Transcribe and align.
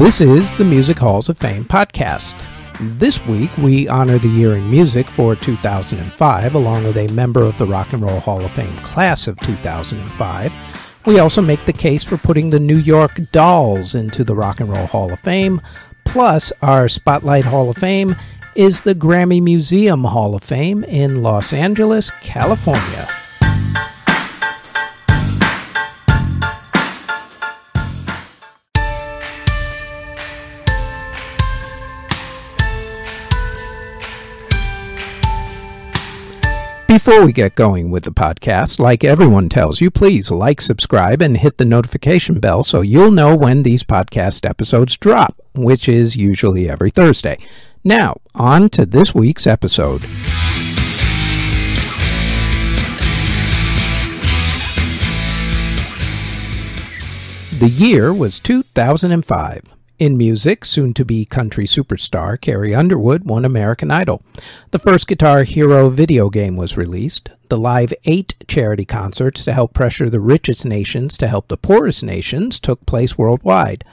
This 0.00 0.22
is 0.22 0.54
the 0.54 0.64
Music 0.64 0.96
Halls 0.96 1.28
of 1.28 1.36
Fame 1.36 1.66
podcast. 1.66 2.42
This 2.98 3.22
week, 3.26 3.54
we 3.58 3.86
honor 3.86 4.16
the 4.16 4.28
year 4.28 4.56
in 4.56 4.70
music 4.70 5.06
for 5.06 5.36
2005, 5.36 6.54
along 6.54 6.84
with 6.84 6.96
a 6.96 7.12
member 7.12 7.42
of 7.42 7.58
the 7.58 7.66
Rock 7.66 7.92
and 7.92 8.02
Roll 8.02 8.18
Hall 8.18 8.42
of 8.42 8.50
Fame 8.50 8.74
class 8.78 9.28
of 9.28 9.38
2005. 9.40 10.52
We 11.04 11.18
also 11.18 11.42
make 11.42 11.66
the 11.66 11.74
case 11.74 12.02
for 12.02 12.16
putting 12.16 12.48
the 12.48 12.58
New 12.58 12.78
York 12.78 13.12
Dolls 13.30 13.94
into 13.94 14.24
the 14.24 14.34
Rock 14.34 14.60
and 14.60 14.70
Roll 14.70 14.86
Hall 14.86 15.12
of 15.12 15.20
Fame. 15.20 15.60
Plus, 16.04 16.50
our 16.62 16.88
Spotlight 16.88 17.44
Hall 17.44 17.68
of 17.68 17.76
Fame 17.76 18.16
is 18.54 18.80
the 18.80 18.94
Grammy 18.94 19.42
Museum 19.42 20.04
Hall 20.04 20.34
of 20.34 20.42
Fame 20.42 20.82
in 20.84 21.22
Los 21.22 21.52
Angeles, 21.52 22.10
California. 22.22 23.06
Before 36.90 37.24
we 37.24 37.32
get 37.32 37.54
going 37.54 37.92
with 37.92 38.02
the 38.02 38.10
podcast, 38.10 38.80
like 38.80 39.04
everyone 39.04 39.48
tells 39.48 39.80
you, 39.80 39.92
please 39.92 40.32
like, 40.32 40.60
subscribe, 40.60 41.22
and 41.22 41.36
hit 41.36 41.56
the 41.56 41.64
notification 41.64 42.40
bell 42.40 42.64
so 42.64 42.80
you'll 42.80 43.12
know 43.12 43.36
when 43.36 43.62
these 43.62 43.84
podcast 43.84 44.44
episodes 44.44 44.96
drop, 44.96 45.40
which 45.54 45.88
is 45.88 46.16
usually 46.16 46.68
every 46.68 46.90
Thursday. 46.90 47.38
Now, 47.84 48.20
on 48.34 48.70
to 48.70 48.84
this 48.84 49.14
week's 49.14 49.46
episode. 49.46 50.00
The 57.60 57.70
year 57.72 58.12
was 58.12 58.40
2005. 58.40 59.79
In 60.00 60.16
music, 60.16 60.64
soon 60.64 60.94
to 60.94 61.04
be 61.04 61.26
country 61.26 61.66
superstar 61.66 62.40
Carrie 62.40 62.74
Underwood 62.74 63.26
won 63.26 63.44
American 63.44 63.90
Idol. 63.90 64.22
The 64.70 64.78
first 64.78 65.06
Guitar 65.06 65.42
Hero 65.42 65.90
video 65.90 66.30
game 66.30 66.56
was 66.56 66.74
released. 66.74 67.28
The 67.50 67.58
Live 67.58 67.92
8 68.06 68.46
charity 68.48 68.86
concerts 68.86 69.44
to 69.44 69.52
help 69.52 69.74
pressure 69.74 70.08
the 70.08 70.18
richest 70.18 70.64
nations 70.64 71.18
to 71.18 71.28
help 71.28 71.48
the 71.48 71.58
poorest 71.58 72.02
nations 72.02 72.58
took 72.58 72.86
place 72.86 73.18
worldwide. 73.18 73.84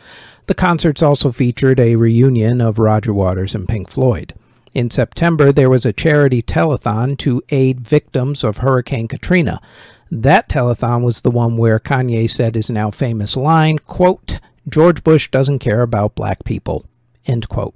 The 0.45 0.55
concerts 0.55 1.03
also 1.03 1.33
featured 1.33 1.77
a 1.77 1.97
reunion 1.97 2.61
of 2.61 2.79
Roger 2.79 3.13
Waters 3.13 3.53
and 3.53 3.67
Pink 3.67 3.89
Floyd. 3.89 4.33
In 4.73 4.89
September, 4.89 5.51
there 5.51 5.69
was 5.69 5.85
a 5.85 5.91
charity 5.91 6.41
telethon 6.41 7.17
to 7.17 7.43
aid 7.49 7.81
victims 7.81 8.45
of 8.45 8.59
Hurricane 8.59 9.09
Katrina. 9.09 9.59
That 10.09 10.47
telethon 10.47 11.03
was 11.03 11.19
the 11.19 11.31
one 11.31 11.57
where 11.57 11.79
Kanye 11.79 12.29
said 12.29 12.55
his 12.55 12.69
now 12.69 12.91
famous 12.91 13.35
line, 13.35 13.79
quote, 13.79 14.39
George 14.67 15.03
Bush 15.03 15.29
doesn't 15.31 15.59
care 15.59 15.81
about 15.81 16.15
black 16.15 16.43
people. 16.43 16.85
End 17.25 17.47
quote. 17.49 17.75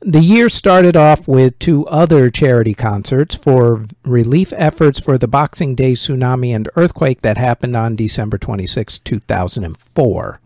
The 0.00 0.20
year 0.20 0.48
started 0.48 0.96
off 0.96 1.26
with 1.26 1.58
two 1.58 1.84
other 1.86 2.30
charity 2.30 2.72
concerts 2.72 3.34
for 3.34 3.84
relief 4.04 4.52
efforts 4.56 5.00
for 5.00 5.18
the 5.18 5.26
Boxing 5.26 5.74
Day 5.74 5.92
tsunami 5.92 6.54
and 6.54 6.68
earthquake 6.76 7.22
that 7.22 7.36
happened 7.36 7.76
on 7.76 7.96
December 7.96 8.38
26, 8.38 9.00
2004. 9.00 10.40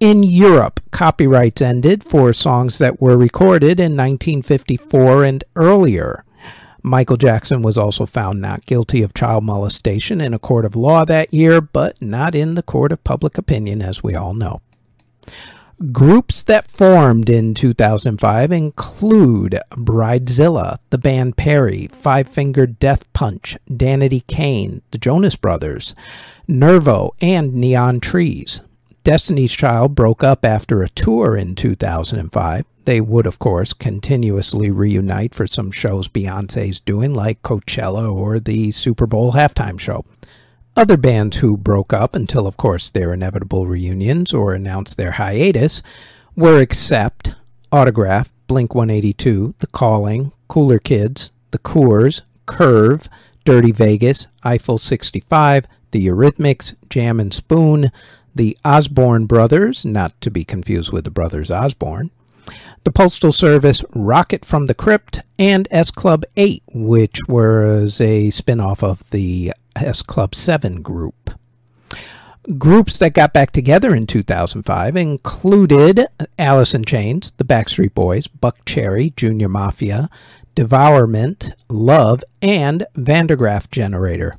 In 0.00 0.22
Europe, 0.22 0.80
copyrights 0.90 1.62
ended 1.62 2.04
for 2.04 2.34
songs 2.34 2.76
that 2.76 3.00
were 3.00 3.16
recorded 3.16 3.80
in 3.80 3.96
1954 3.96 5.24
and 5.24 5.44
earlier. 5.56 6.24
Michael 6.86 7.16
Jackson 7.16 7.62
was 7.62 7.78
also 7.78 8.04
found 8.04 8.42
not 8.42 8.66
guilty 8.66 9.02
of 9.02 9.14
child 9.14 9.42
molestation 9.42 10.20
in 10.20 10.34
a 10.34 10.38
court 10.38 10.66
of 10.66 10.76
law 10.76 11.06
that 11.06 11.32
year, 11.32 11.62
but 11.62 12.00
not 12.02 12.34
in 12.34 12.56
the 12.56 12.62
court 12.62 12.92
of 12.92 13.02
public 13.02 13.38
opinion, 13.38 13.80
as 13.80 14.02
we 14.02 14.14
all 14.14 14.34
know. 14.34 14.60
Groups 15.92 16.42
that 16.42 16.70
formed 16.70 17.30
in 17.30 17.54
2005 17.54 18.52
include 18.52 19.58
Bridezilla, 19.70 20.76
the 20.90 20.98
band 20.98 21.38
Perry, 21.38 21.88
Five 21.90 22.28
Finger 22.28 22.66
Death 22.66 23.10
Punch, 23.14 23.56
Danity 23.70 24.24
Kane, 24.26 24.82
the 24.90 24.98
Jonas 24.98 25.36
Brothers, 25.36 25.94
Nervo, 26.46 27.14
and 27.22 27.54
Neon 27.54 27.98
Trees. 27.98 28.60
Destiny's 29.04 29.52
Child 29.52 29.94
broke 29.94 30.24
up 30.24 30.46
after 30.46 30.82
a 30.82 30.88
tour 30.88 31.36
in 31.36 31.54
2005. 31.54 32.64
They 32.86 33.02
would, 33.02 33.26
of 33.26 33.38
course, 33.38 33.74
continuously 33.74 34.70
reunite 34.70 35.34
for 35.34 35.46
some 35.46 35.70
shows 35.70 36.08
Beyonce's 36.08 36.80
doing, 36.80 37.12
like 37.12 37.42
Coachella 37.42 38.10
or 38.10 38.40
the 38.40 38.72
Super 38.72 39.06
Bowl 39.06 39.32
halftime 39.32 39.78
show. 39.78 40.06
Other 40.74 40.96
bands 40.96 41.36
who 41.36 41.58
broke 41.58 41.92
up 41.92 42.14
until, 42.14 42.46
of 42.46 42.56
course, 42.56 42.88
their 42.88 43.12
inevitable 43.12 43.66
reunions 43.66 44.32
or 44.32 44.54
announced 44.54 44.96
their 44.96 45.12
hiatus 45.12 45.82
were 46.34 46.58
Accept, 46.60 47.34
Autograph, 47.70 48.30
Blink 48.46 48.74
182, 48.74 49.54
The 49.58 49.66
Calling, 49.66 50.32
Cooler 50.48 50.78
Kids, 50.78 51.30
The 51.50 51.58
Corrs, 51.58 52.22
Curve, 52.46 53.10
Dirty 53.44 53.70
Vegas, 53.70 54.28
Eiffel 54.42 54.78
65, 54.78 55.66
The 55.90 56.06
Eurythmics, 56.06 56.74
Jam 56.88 57.20
and 57.20 57.34
Spoon, 57.34 57.90
The 58.34 58.58
Osborne 58.64 59.26
Brothers, 59.26 59.84
not 59.84 60.20
to 60.20 60.30
be 60.30 60.44
confused 60.44 60.92
with 60.92 61.04
the 61.04 61.10
Brothers 61.10 61.50
Osborne, 61.50 62.10
the 62.84 62.92
Postal 62.92 63.32
Service, 63.32 63.82
Rocket 63.94 64.44
from 64.44 64.66
the 64.66 64.74
Crypt, 64.74 65.22
and 65.38 65.66
S 65.70 65.90
Club 65.90 66.24
8, 66.36 66.62
which 66.72 67.18
was 67.28 68.00
a 68.00 68.30
spin 68.30 68.60
off 68.60 68.82
of 68.82 69.08
the 69.10 69.52
S 69.76 70.02
Club 70.02 70.34
7 70.34 70.82
group. 70.82 71.30
Groups 72.58 72.98
that 72.98 73.14
got 73.14 73.32
back 73.32 73.52
together 73.52 73.94
in 73.94 74.06
2005 74.06 74.96
included 74.96 76.06
Alice 76.38 76.74
in 76.74 76.84
Chains, 76.84 77.32
the 77.38 77.44
Backstreet 77.44 77.94
Boys, 77.94 78.28
Buckcherry, 78.28 79.16
Junior 79.16 79.48
Mafia, 79.48 80.10
Devourment, 80.54 81.52
Love, 81.70 82.22
and 82.42 82.86
Van 82.96 83.26
der 83.26 83.36
Graaf 83.36 83.70
Generator. 83.70 84.36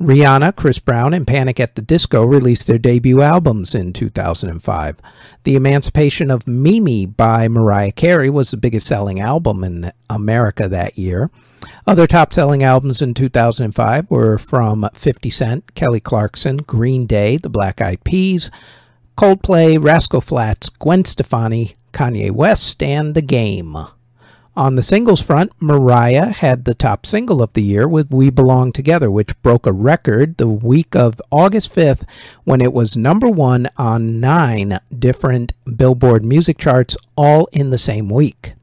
Rihanna, 0.00 0.54
Chris 0.54 0.78
Brown, 0.78 1.12
and 1.12 1.26
Panic 1.26 1.58
at 1.58 1.74
the 1.74 1.82
Disco 1.82 2.22
released 2.22 2.68
their 2.68 2.78
debut 2.78 3.20
albums 3.20 3.74
in 3.74 3.92
2005. 3.92 4.96
The 5.42 5.56
Emancipation 5.56 6.30
of 6.30 6.46
Mimi 6.46 7.04
by 7.04 7.48
Mariah 7.48 7.90
Carey 7.90 8.30
was 8.30 8.52
the 8.52 8.56
biggest 8.56 8.86
selling 8.86 9.18
album 9.18 9.64
in 9.64 9.90
America 10.08 10.68
that 10.68 10.96
year. 10.96 11.30
Other 11.84 12.06
top 12.06 12.32
selling 12.32 12.62
albums 12.62 13.02
in 13.02 13.12
2005 13.12 14.08
were 14.08 14.38
from 14.38 14.88
50 14.94 15.30
Cent, 15.30 15.74
Kelly 15.74 16.00
Clarkson, 16.00 16.58
Green 16.58 17.04
Day, 17.06 17.36
The 17.36 17.48
Black 17.48 17.80
Eyed 17.80 18.04
Peas, 18.04 18.52
Coldplay, 19.16 19.82
Rascal 19.82 20.20
Flatts, 20.20 20.68
Gwen 20.68 21.04
Stefani, 21.04 21.74
Kanye 21.92 22.30
West, 22.30 22.80
and 22.84 23.16
The 23.16 23.22
Game. 23.22 23.76
On 24.58 24.74
the 24.74 24.82
singles 24.82 25.20
front, 25.20 25.52
Mariah 25.60 26.32
had 26.32 26.64
the 26.64 26.74
top 26.74 27.06
single 27.06 27.44
of 27.44 27.52
the 27.52 27.62
year 27.62 27.86
with 27.86 28.10
We 28.10 28.28
Belong 28.28 28.72
Together, 28.72 29.08
which 29.08 29.40
broke 29.40 29.66
a 29.66 29.72
record 29.72 30.36
the 30.36 30.48
week 30.48 30.96
of 30.96 31.22
August 31.30 31.72
5th 31.72 32.02
when 32.42 32.60
it 32.60 32.72
was 32.72 32.96
number 32.96 33.28
one 33.28 33.68
on 33.76 34.18
nine 34.18 34.80
different 34.98 35.52
Billboard 35.76 36.24
music 36.24 36.58
charts 36.58 36.96
all 37.16 37.48
in 37.52 37.70
the 37.70 37.78
same 37.78 38.08
week. 38.08 38.54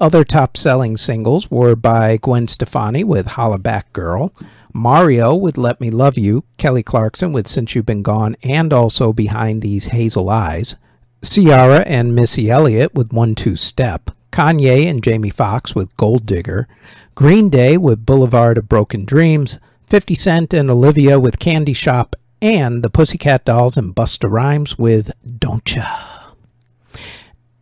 Other 0.00 0.24
top 0.24 0.56
selling 0.56 0.96
singles 0.96 1.48
were 1.48 1.76
by 1.76 2.16
Gwen 2.16 2.48
Stefani 2.48 3.04
with 3.04 3.28
Holla 3.28 3.58
Back 3.58 3.92
Girl, 3.92 4.34
Mario 4.72 5.36
with 5.36 5.56
Let 5.56 5.80
Me 5.80 5.88
Love 5.88 6.18
You, 6.18 6.42
Kelly 6.56 6.82
Clarkson 6.82 7.32
with 7.32 7.46
Since 7.46 7.76
You've 7.76 7.86
Been 7.86 8.02
Gone, 8.02 8.34
and 8.42 8.72
also 8.72 9.12
Behind 9.12 9.62
These 9.62 9.86
Hazel 9.86 10.28
Eyes, 10.28 10.74
Ciara 11.22 11.82
and 11.82 12.12
Missy 12.12 12.50
Elliott 12.50 12.92
with 12.96 13.12
One 13.12 13.36
Two 13.36 13.54
Step, 13.54 14.10
Kanye 14.32 14.88
and 14.88 15.02
Jamie 15.02 15.30
Foxx 15.30 15.74
with 15.74 15.96
Gold 15.96 16.26
Digger, 16.26 16.66
Green 17.14 17.50
Day 17.50 17.76
with 17.76 18.06
Boulevard 18.06 18.58
of 18.58 18.68
Broken 18.68 19.04
Dreams, 19.04 19.60
50 19.86 20.14
Cent 20.14 20.54
and 20.54 20.70
Olivia 20.70 21.20
with 21.20 21.38
Candy 21.38 21.74
Shop, 21.74 22.16
and 22.40 22.82
the 22.82 22.90
Pussycat 22.90 23.44
Dolls 23.44 23.76
and 23.76 23.94
Busta 23.94 24.28
Rhymes 24.28 24.78
with 24.78 25.12
Don't 25.38 25.76
Ya. 25.76 26.32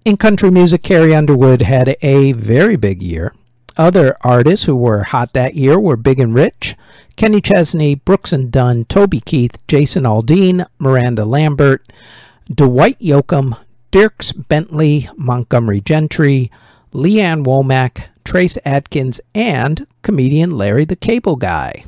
In 0.05 0.17
country 0.17 0.51
music, 0.51 0.83
Carrie 0.83 1.15
Underwood 1.15 1.61
had 1.61 1.97
a 2.01 2.33
very 2.33 2.77
big 2.77 3.03
year. 3.03 3.35
Other 3.77 4.17
artists 4.23 4.67
who 4.67 4.77
were 4.77 5.03
hot 5.03 5.33
that 5.35 5.55
year 5.55 5.79
were 5.79 5.97
Big 5.97 6.19
and 6.19 6.35
Rich, 6.35 6.77
Kenny 7.17 7.41
Chesney, 7.41 7.97
Brooks 7.97 8.33
and 8.33 8.51
Dunn, 8.51 8.87
Toby 8.87 9.21
Keith, 9.21 9.59
Jason 9.69 10.05
Aldean, 10.05 10.67
Miranda 10.79 11.25
Lambert, 11.25 11.87
Dwight 12.53 12.99
Yoakam, 12.99 13.59
Dierks 13.93 14.33
Bentley, 14.49 15.09
Montgomery 15.17 15.81
Gentry, 15.81 16.51
Lee 16.93 17.21
Ann 17.21 17.45
Womack, 17.45 18.07
Trace 18.25 18.59
Adkins, 18.65 19.21
and 19.35 19.87
comedian 20.03 20.51
Larry 20.51 20.85
the 20.85 20.97
Cable 20.97 21.37
Guy. 21.37 21.85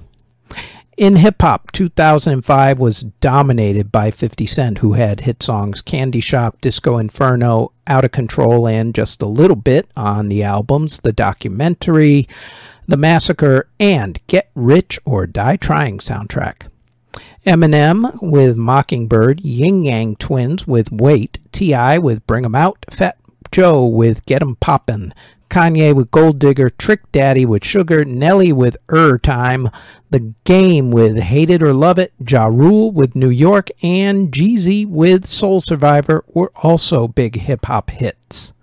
In 0.97 1.17
hip 1.17 1.41
hop, 1.41 1.73
2005 1.73 2.79
was 2.79 3.01
dominated 3.21 3.91
by 3.91 4.11
50 4.11 4.45
Cent, 4.47 4.79
who 4.79 4.93
had 4.93 5.21
hit 5.21 5.43
songs 5.43 5.81
Candy 5.81 6.21
Shop, 6.21 6.61
Disco 6.61 6.99
Inferno, 6.99 7.73
Out 7.87 8.05
of 8.05 8.13
Control, 8.13 8.69
and 8.69 8.95
just 8.95 9.23
a 9.23 9.27
little 9.27 9.57
bit 9.57 9.91
on 9.97 10.29
the 10.29 10.43
albums 10.43 10.99
The 10.99 11.13
Documentary, 11.13 12.29
The 12.87 12.99
Massacre, 12.99 13.69
and 13.81 14.21
Get 14.27 14.51
Rich 14.55 15.01
or 15.05 15.27
Die 15.27 15.57
Trying 15.57 15.99
soundtrack. 15.99 16.69
Eminem 17.47 18.23
with 18.23 18.57
Mockingbird, 18.57 19.41
Ying 19.41 19.83
Yang 19.85 20.17
Twins 20.17 20.67
with 20.67 20.93
Wait, 20.93 21.39
T.I. 21.51 21.99
with 21.99 22.25
Bring 22.27 22.45
'em 22.45 22.55
Out, 22.55 22.85
Fat 22.91 23.17
Joe 23.53 23.85
with 23.85 24.25
Get 24.27 24.43
'em 24.43 24.57
Poppin', 24.57 25.13
Kanye 25.51 25.95
with 25.95 26.11
Gold 26.11 26.39
Digger, 26.39 26.71
Trick 26.71 27.13
Daddy 27.13 27.45
with 27.45 27.63
Sugar, 27.63 28.07
Nelly 28.07 28.55
with 28.55 28.79
Er 28.91 29.19
Time, 29.19 29.69
The 30.11 30.33
Game 30.45 30.91
with 30.91 31.19
Hate 31.19 31.51
It 31.51 31.63
or 31.63 31.75
Love 31.75 31.99
It, 31.99 32.15
Ja 32.27 32.47
Rule 32.47 32.91
with 32.91 33.15
New 33.15 33.29
York, 33.29 33.69
and 33.83 34.33
Jeezy 34.33 34.89
with 34.89 35.27
Soul 35.27 35.61
Survivor 35.61 36.25
were 36.29 36.51
also 36.63 37.07
big 37.07 37.37
hip 37.37 37.67
hop 37.67 37.91
hits. 37.91 38.55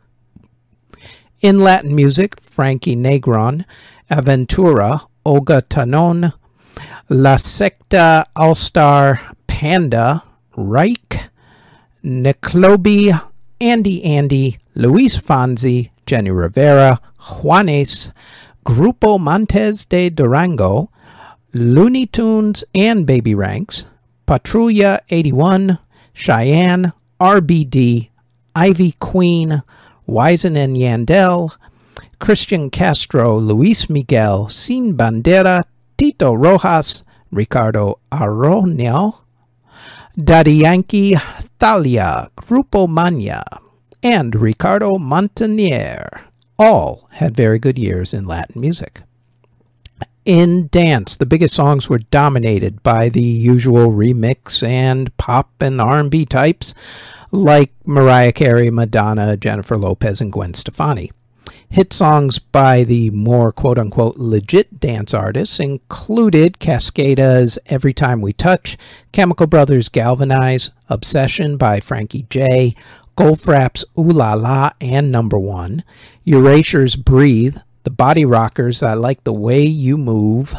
In 1.41 1.59
Latin 1.59 1.95
music, 1.95 2.41
Frankie 2.41 2.95
Negron, 2.95 3.65
Aventura, 4.09 5.01
Olga 5.23 5.61
Tanon, 5.61 6.33
La 7.07 7.35
Secta 7.35 8.25
All 8.35 8.55
Star, 8.55 9.21
Panda, 9.45 10.23
Reik, 10.57 11.29
N'Klabe, 12.03 13.21
Andy 13.61 14.03
Andy, 14.03 14.57
Luis 14.75 15.19
Fonsi, 15.19 15.89
Jenni 16.05 16.31
Rivera, 16.31 16.99
Juanes, 17.19 18.11
Grupo 18.65 19.19
Montes 19.19 19.85
de 19.85 20.09
Durango, 20.09 20.89
Luny 21.53 22.05
Tunes 22.05 22.63
and 22.75 23.05
Baby 23.07 23.33
Ranks, 23.33 23.85
Patrulla 24.27 24.99
81, 25.09 25.79
Chayanne, 26.13 26.93
RBD, 27.19 28.09
Ivy 28.55 28.95
Queen, 28.99 29.63
Wisin 30.07 30.55
and 30.55 30.77
Yandel, 30.77 31.51
Cristian 32.19 32.71
Castro, 32.71 33.37
Luis 33.37 33.89
Miguel, 33.89 34.47
Sin 34.47 34.95
Bandera, 34.95 35.63
Tito 35.97 36.33
Rojas, 36.33 37.03
Ricardo 37.31 37.99
Arjona, 38.11 39.13
Daddy 40.15 40.55
Yankee, 40.55 41.15
Thalia, 41.59 42.29
Grupo 42.35 42.87
Mania, 42.87 43.43
and 44.03 44.35
Ricardo 44.35 44.97
Montaner 44.97 46.21
all 46.57 47.07
had 47.13 47.35
very 47.35 47.59
good 47.59 47.79
years 47.79 48.13
in 48.13 48.25
Latin 48.25 48.61
music. 48.61 49.01
In 50.25 50.67
dance, 50.67 51.15
the 51.15 51.25
biggest 51.25 51.55
songs 51.55 51.89
were 51.89 51.99
dominated 51.99 52.83
by 52.83 53.09
the 53.09 53.21
usual 53.21 53.91
remix 53.91 54.61
and 54.61 55.15
pop 55.17 55.49
and 55.61 55.81
R&B 55.81 56.25
types 56.25 56.73
like 57.31 57.71
Mariah 57.85 58.31
Carey, 58.31 58.69
Madonna, 58.69 59.37
Jennifer 59.37 59.77
Lopez, 59.77 60.21
and 60.21 60.31
Gwen 60.31 60.53
Stefani. 60.53 61.11
Hit 61.71 61.93
songs 61.93 62.39
by 62.39 62.83
the 62.83 63.11
more 63.11 63.51
quote 63.51 63.77
unquote 63.77 64.17
legit 64.17 64.79
dance 64.79 65.13
artists 65.13 65.59
included 65.59 66.57
Cascada's 66.57 67.59
Every 67.67 67.93
Time 67.93 68.21
We 68.21 68.33
Touch, 68.33 68.75
Chemical 69.11 69.45
Brothers' 69.45 69.87
Galvanize, 69.87 70.71
Obsession 70.89 71.57
by 71.57 71.79
Frankie 71.79 72.25
J, 72.27 72.73
Goldfrapp's 73.15 73.85
Ooh 73.95 74.09
La 74.09 74.33
La 74.33 74.71
and 74.81 75.11
Number 75.11 75.37
One, 75.37 75.83
Erasure's 76.25 76.95
Breathe, 76.95 77.57
The 77.83 77.91
Body 77.91 78.25
Rockers 78.25 78.81
I 78.81 78.95
Like 78.95 79.23
the 79.23 79.31
Way 79.31 79.63
You 79.63 79.95
Move, 79.95 80.55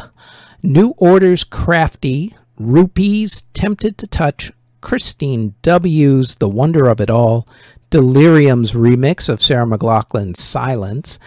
New 0.63 0.93
Order's 0.95 1.43
Crafty, 1.43 2.33
Rupee's 2.57 3.41
Tempted 3.53 3.97
to 3.97 4.07
Touch, 4.07 4.53
Kristine 4.81 5.55
W.'s 5.61 6.35
The 6.35 6.47
Wonder 6.47 6.87
of 6.87 7.01
It 7.01 7.09
All, 7.09 7.45
Delirium's 7.91 8.71
remix 8.71 9.27
of 9.27 9.41
Sarah 9.41 9.65
McLachlan's 9.65 10.41
Silence, 10.41 11.19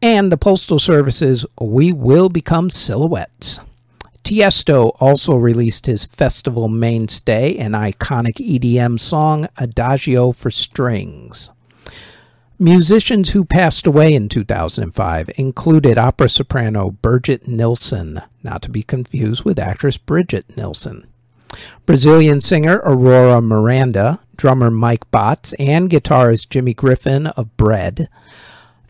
and 0.00 0.30
the 0.30 0.36
Postal 0.36 0.78
Service's 0.78 1.44
We 1.60 1.92
Will 1.92 2.28
Become 2.28 2.70
Silhouettes. 2.70 3.58
Tiesto 4.22 4.96
also 5.00 5.34
released 5.34 5.86
his 5.86 6.04
festival 6.04 6.68
mainstay, 6.68 7.56
an 7.56 7.72
iconic 7.72 8.36
EDM 8.36 9.00
song, 9.00 9.48
Adagio 9.58 10.30
for 10.30 10.52
Strings. 10.52 11.50
Musicians 12.56 13.30
who 13.30 13.44
passed 13.44 13.84
away 13.88 14.14
in 14.14 14.28
2005 14.28 15.28
included 15.36 15.98
opera 15.98 16.28
soprano 16.28 16.92
Birgit 17.02 17.48
Nilsson, 17.48 18.22
not 18.44 18.62
to 18.62 18.70
be 18.70 18.84
confused 18.84 19.42
with 19.42 19.58
actress 19.58 19.96
Brigitte 19.96 20.56
Nielsen. 20.56 21.04
Brazilian 21.86 22.40
singer 22.40 22.80
Aurora 22.84 23.40
Miranda, 23.40 24.20
drummer 24.36 24.70
Mike 24.70 25.10
Botts, 25.10 25.52
and 25.58 25.90
guitarist 25.90 26.48
Jimmy 26.48 26.74
Griffin 26.74 27.26
of 27.28 27.56
Bread, 27.56 28.08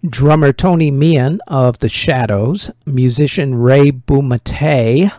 drummer 0.09 0.53
Tony 0.53 0.91
Meehan 0.91 1.41
of 1.47 1.79
The 1.79 1.89
Shadows, 1.89 2.71
musician 2.87 3.55
Ray 3.55 3.93
Bumatai, 3.93 5.13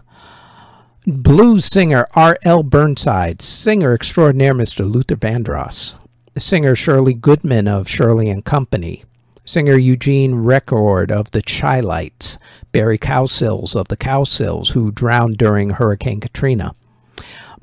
blues 1.06 1.66
singer 1.66 2.08
R.L. 2.14 2.64
Burnside, 2.64 3.42
singer 3.42 3.94
extraordinaire 3.94 4.54
Mr. 4.54 4.90
Luther 4.90 5.16
Vandross, 5.16 5.96
singer 6.38 6.76
Shirley 6.76 7.14
Goodman 7.14 7.68
of 7.68 7.90
Shirley 7.90 8.30
and 8.30 8.44
Company, 8.44 9.04
singer 9.46 9.76
Eugene 9.76 10.36
Record 10.36 11.12
of 11.12 11.32
the 11.32 11.42
Chi-Lites, 11.42 12.38
Barry 12.72 12.98
Cowsills 12.98 13.76
of 13.76 13.88
the 13.90 13.98
Cowsills, 13.98 14.70
who 14.72 14.92
drowned 14.92 15.38
during 15.38 15.72
Hurricane 15.72 16.20
Katrina, 16.20 16.76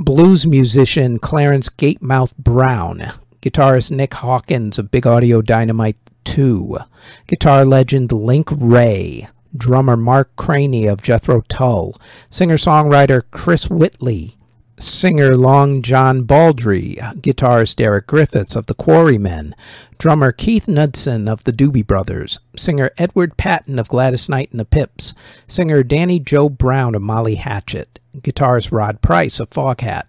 blues 0.00 0.46
musician 0.46 1.18
Clarence 1.18 1.68
Gatemouth 1.68 2.34
Brown, 2.38 3.12
guitarist 3.42 3.92
Nick 3.92 4.14
Hawkins 4.14 4.78
of 4.78 4.90
Big 4.90 5.06
Audio 5.06 5.42
Dynamite 5.42 5.98
2, 6.24 6.78
guitar 7.26 7.66
legend 7.66 8.10
Link 8.10 8.48
Wray, 8.50 9.28
drummer 9.54 9.98
Mark 9.98 10.34
Craney 10.36 10.86
of 10.86 11.02
Jethro 11.02 11.42
Tull, 11.48 12.00
singer-songwriter 12.30 13.24
Chris 13.30 13.68
Whitley, 13.68 14.36
singer 14.82 15.34
Long 15.34 15.82
John 15.82 16.22
Baldry, 16.22 16.96
guitarist 17.16 17.76
Derek 17.76 18.06
Griffiths 18.06 18.56
of 18.56 18.66
the 18.66 18.74
Quarrymen, 18.74 19.54
drummer 19.98 20.32
Keith 20.32 20.66
Knudsen 20.66 21.28
of 21.28 21.44
the 21.44 21.52
Doobie 21.52 21.86
Brothers, 21.86 22.40
singer 22.56 22.90
Edward 22.96 23.36
Patten 23.36 23.78
of 23.78 23.88
Gladys 23.88 24.28
Knight 24.28 24.50
and 24.50 24.58
the 24.58 24.64
Pips, 24.64 25.12
singer 25.46 25.82
Danny 25.82 26.18
Joe 26.18 26.48
Brown 26.48 26.94
of 26.94 27.02
Molly 27.02 27.34
Hatchet, 27.34 27.98
guitarist 28.18 28.72
Rod 28.72 29.02
Price 29.02 29.38
of 29.38 29.50
Foghat, 29.50 30.04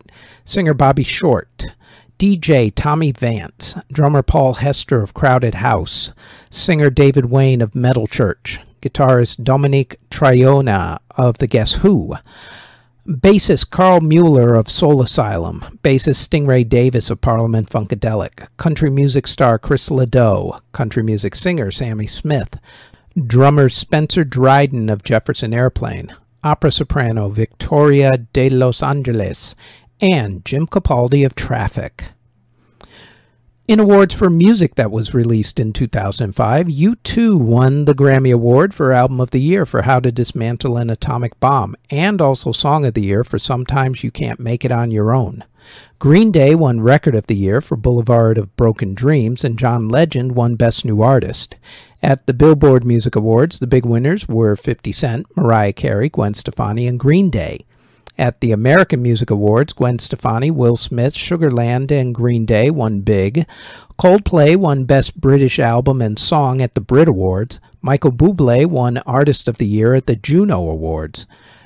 singer 0.45 0.73
Bobby 0.73 1.03
Short, 1.03 1.65
DJ 2.17 2.71
Tommy 2.73 3.11
Vance, 3.11 3.75
drummer 3.91 4.21
Paul 4.21 4.55
Hester 4.55 5.01
of 5.01 5.13
Crowded 5.13 5.55
House, 5.55 6.13
singer 6.49 6.89
David 6.89 7.25
Wayne 7.25 7.61
of 7.61 7.75
Metal 7.75 8.07
Church, 8.07 8.59
guitarist 8.81 9.43
Dominique 9.43 9.97
Triona 10.09 10.99
of 11.11 11.39
the 11.39 11.47
Guess 11.47 11.73
Who, 11.75 12.15
bassist 13.07 13.71
Karl 13.71 14.01
Mueller 14.01 14.55
of 14.55 14.69
Soul 14.69 15.01
Asylum, 15.01 15.79
bassist 15.83 16.27
Stingray 16.27 16.67
Davis 16.67 17.09
of 17.09 17.21
Parliament 17.21 17.69
Funkadelic, 17.69 18.47
country 18.57 18.89
music 18.89 19.27
star 19.27 19.57
Chris 19.57 19.89
Ledoux, 19.89 20.53
country 20.71 21.01
music 21.03 21.35
singer 21.35 21.71
Sammi 21.71 22.07
Smith, 22.07 22.57
drummer 23.25 23.69
Spencer 23.69 24.23
Dryden 24.23 24.89
of 24.89 25.03
Jefferson 25.03 25.53
Airplane, 25.53 26.13
opera 26.43 26.71
soprano 26.71 27.29
Victoria 27.29 28.17
de 28.33 28.49
Los 28.49 28.83
Angeles, 28.83 29.55
and 29.99 30.45
Jim 30.45 30.67
Capaldi 30.67 31.25
of 31.25 31.35
Traffic. 31.35 32.05
In 33.67 33.79
awards 33.79 34.15
for 34.15 34.29
music 34.29 34.73
that 34.75 34.91
was 34.91 35.13
released 35.13 35.59
in 35.59 35.71
2005, 35.71 36.65
U2 36.65 37.39
won 37.39 37.85
the 37.85 37.93
Grammy 37.93 38.33
Award 38.33 38.73
for 38.73 38.91
Album 38.91 39.21
of 39.21 39.29
the 39.29 39.39
Year 39.39 39.67
for 39.67 39.83
How 39.83 39.99
to 39.99 40.11
Dismantle 40.11 40.77
an 40.77 40.89
Atomic 40.89 41.39
Bomb, 41.39 41.75
and 41.91 42.19
also 42.21 42.51
Song 42.51 42.85
of 42.85 42.95
the 42.95 43.03
Year 43.03 43.23
for 43.23 43.37
Sometimes 43.37 44.03
You 44.03 44.09
Can't 44.09 44.39
Make 44.39 44.65
It 44.65 44.71
on 44.71 44.89
Your 44.89 45.13
Own. 45.13 45.43
Green 45.99 46.31
Day 46.31 46.55
won 46.55 46.81
Record 46.81 47.13
of 47.13 47.27
the 47.27 47.35
Year 47.35 47.61
for 47.61 47.77
Boulevard 47.77 48.39
of 48.39 48.53
Broken 48.55 48.95
Dreams, 48.95 49.43
and 49.43 49.59
John 49.59 49.87
Legend 49.87 50.33
won 50.33 50.55
Best 50.55 50.83
New 50.83 51.03
Artist. 51.03 51.55
At 52.01 52.25
the 52.25 52.33
Billboard 52.33 52.83
Music 52.83 53.15
Awards, 53.15 53.59
the 53.59 53.67
big 53.67 53.85
winners 53.85 54.27
were 54.27 54.55
50 54.55 54.91
Cent, 54.91 55.27
Mariah 55.37 55.73
Carey, 55.73 56.09
Gwen 56.09 56.33
Stefani, 56.33 56.87
and 56.87 56.99
Green 56.99 57.29
Day. 57.29 57.65
At 58.21 58.39
the 58.39 58.51
American 58.51 59.01
Music 59.01 59.31
Awards, 59.31 59.73
Gwen 59.73 59.97
Stefani, 59.97 60.51
Will 60.51 60.77
Smith, 60.77 61.15
Sugarland, 61.15 61.89
and 61.89 62.13
Green 62.13 62.45
Day 62.45 62.69
won 62.69 62.99
big. 63.01 63.47
Coldplay 63.97 64.55
won 64.55 64.85
Best 64.85 65.19
British 65.19 65.57
Album 65.57 66.03
and 66.03 66.19
Song 66.19 66.61
at 66.61 66.75
the 66.75 66.81
Brit 66.81 67.07
Awards. 67.07 67.59
Michael 67.81 68.11
Bublé 68.11 68.67
won 68.67 68.99
Artist 68.99 69.47
of 69.47 69.57
the 69.57 69.65
Year 69.65 69.95
at 69.95 70.05
the 70.05 70.15
Juno 70.15 70.69
Awards. 70.69 71.25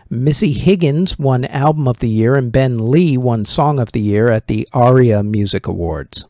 Missy 0.09 0.53
Higgins 0.53 1.19
won 1.19 1.43
Album 1.43 1.89
of 1.89 1.99
the 1.99 2.07
Year, 2.07 2.35
and 2.35 2.53
Ben 2.53 2.89
Lee 2.89 3.17
won 3.17 3.43
Song 3.43 3.77
of 3.77 3.91
the 3.91 3.99
Year 3.99 4.29
at 4.29 4.47
the 4.47 4.65
ARIA 4.71 5.23
Music 5.23 5.67
Awards. 5.67 6.25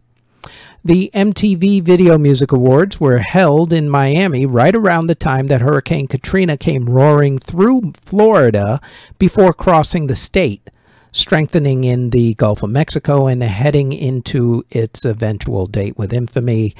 The 0.85 1.09
MTV 1.15 1.81
Video 1.81 2.15
Music 2.19 2.51
Awards 2.51 2.99
were 2.99 3.17
held 3.17 3.73
in 3.73 3.89
Miami 3.89 4.45
right 4.45 4.75
around 4.75 5.07
the 5.07 5.15
time 5.15 5.47
that 5.47 5.61
Hurricane 5.61 6.05
Katrina 6.05 6.57
came 6.57 6.85
roaring 6.85 7.39
through 7.39 7.93
Florida 7.99 8.79
before 9.17 9.51
crossing 9.51 10.05
the 10.05 10.15
state, 10.15 10.69
strengthening 11.11 11.85
in 11.85 12.11
the 12.11 12.35
Gulf 12.35 12.61
of 12.61 12.69
Mexico 12.69 13.25
and 13.25 13.41
heading 13.41 13.93
into 13.93 14.63
its 14.69 15.03
eventual 15.05 15.65
date 15.65 15.97
with 15.97 16.13
infamy 16.13 16.75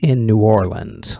in 0.00 0.24
New 0.24 0.38
Orleans. 0.38 1.18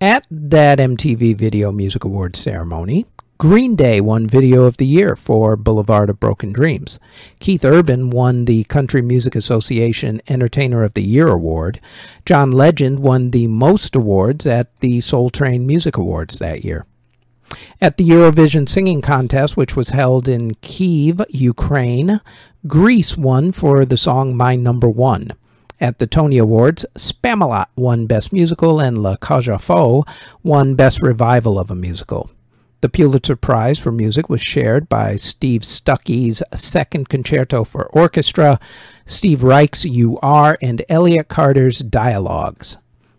At 0.00 0.24
that 0.30 0.78
MTV 0.78 1.36
Video 1.36 1.72
Music 1.72 2.04
Awards 2.04 2.38
ceremony, 2.38 3.06
Green 3.38 3.76
Day 3.76 4.00
won 4.00 4.26
Video 4.26 4.64
of 4.64 4.78
the 4.78 4.86
Year 4.86 5.14
for 5.14 5.56
Boulevard 5.56 6.08
of 6.08 6.18
Broken 6.18 6.52
Dreams. 6.52 6.98
Keith 7.38 7.66
Urban 7.66 8.08
won 8.08 8.46
the 8.46 8.64
Country 8.64 9.02
Music 9.02 9.34
Association 9.34 10.22
Entertainer 10.26 10.82
of 10.82 10.94
the 10.94 11.02
Year 11.02 11.28
award. 11.28 11.78
John 12.24 12.50
Legend 12.50 13.00
won 13.00 13.32
the 13.32 13.46
most 13.46 13.94
awards 13.94 14.46
at 14.46 14.74
the 14.80 15.02
Soul 15.02 15.28
Train 15.28 15.66
Music 15.66 15.98
Awards 15.98 16.38
that 16.38 16.64
year. 16.64 16.86
At 17.78 17.98
the 17.98 18.08
Eurovision 18.08 18.66
Singing 18.66 19.02
Contest, 19.02 19.54
which 19.54 19.76
was 19.76 19.90
held 19.90 20.28
in 20.28 20.54
Kiev, 20.62 21.20
Ukraine, 21.28 22.22
Greece 22.66 23.18
won 23.18 23.52
for 23.52 23.84
the 23.84 23.98
song 23.98 24.34
My 24.34 24.56
Number 24.56 24.88
One. 24.88 25.32
At 25.78 25.98
the 25.98 26.06
Tony 26.06 26.38
Awards, 26.38 26.86
Spamalot 26.94 27.66
won 27.76 28.06
Best 28.06 28.32
Musical 28.32 28.80
and 28.80 28.96
La 28.96 29.16
Cage 29.16 29.50
aux 29.50 29.58
Folles 29.58 30.04
won 30.42 30.74
Best 30.74 31.02
Revival 31.02 31.58
of 31.58 31.70
a 31.70 31.74
Musical. 31.74 32.30
The 32.86 32.90
Pulitzer 32.90 33.34
Prize 33.34 33.80
for 33.80 33.90
Music 33.90 34.28
was 34.30 34.40
shared 34.40 34.88
by 34.88 35.16
Steve 35.16 35.64
Stucky's 35.64 36.40
Second 36.54 37.08
Concerto 37.08 37.64
for 37.64 37.86
Orchestra, 37.86 38.60
Steve 39.04 39.42
Reich's 39.42 39.84
You 39.84 40.20
Are, 40.22 40.56
and 40.62 40.84
Elliott 40.88 41.26
Carter's 41.26 41.80
Dialogues. 41.80 42.76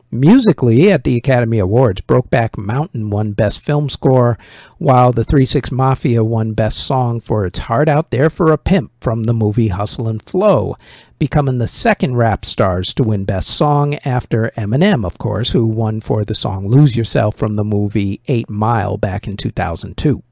Musically, 0.09 0.89
at 0.89 1.03
the 1.03 1.17
Academy 1.17 1.59
Awards, 1.59 1.99
Brokeback 1.99 2.57
Mountain 2.57 3.09
won 3.09 3.33
Best 3.33 3.59
Film 3.59 3.89
Score, 3.89 4.37
while 4.77 5.11
the 5.11 5.25
3 5.25 5.43
6 5.43 5.69
Mafia 5.69 6.23
won 6.23 6.53
Best 6.53 6.77
Song 6.77 7.19
for 7.19 7.45
It's 7.45 7.59
Hard 7.59 7.89
Out 7.89 8.11
There 8.11 8.29
for 8.29 8.53
a 8.53 8.57
Pimp 8.57 8.93
from 9.01 9.23
the 9.23 9.33
movie 9.33 9.67
Hustle 9.67 10.07
and 10.07 10.23
Flow, 10.23 10.77
becoming 11.19 11.57
the 11.57 11.67
second 11.67 12.15
rap 12.15 12.45
stars 12.45 12.93
to 12.93 13.03
win 13.03 13.25
Best 13.25 13.49
Song 13.49 13.95
after 14.05 14.51
Eminem, 14.57 15.05
of 15.05 15.17
course, 15.17 15.51
who 15.51 15.65
won 15.65 16.01
for 16.01 16.23
the 16.23 16.35
song 16.35 16.67
Lose 16.67 16.95
Yourself 16.95 17.35
from 17.35 17.55
the 17.55 17.63
movie 17.63 18.21
8 18.27 18.49
Mile 18.49 18.97
back 18.97 19.27
in 19.27 19.37
2002. 19.37 20.23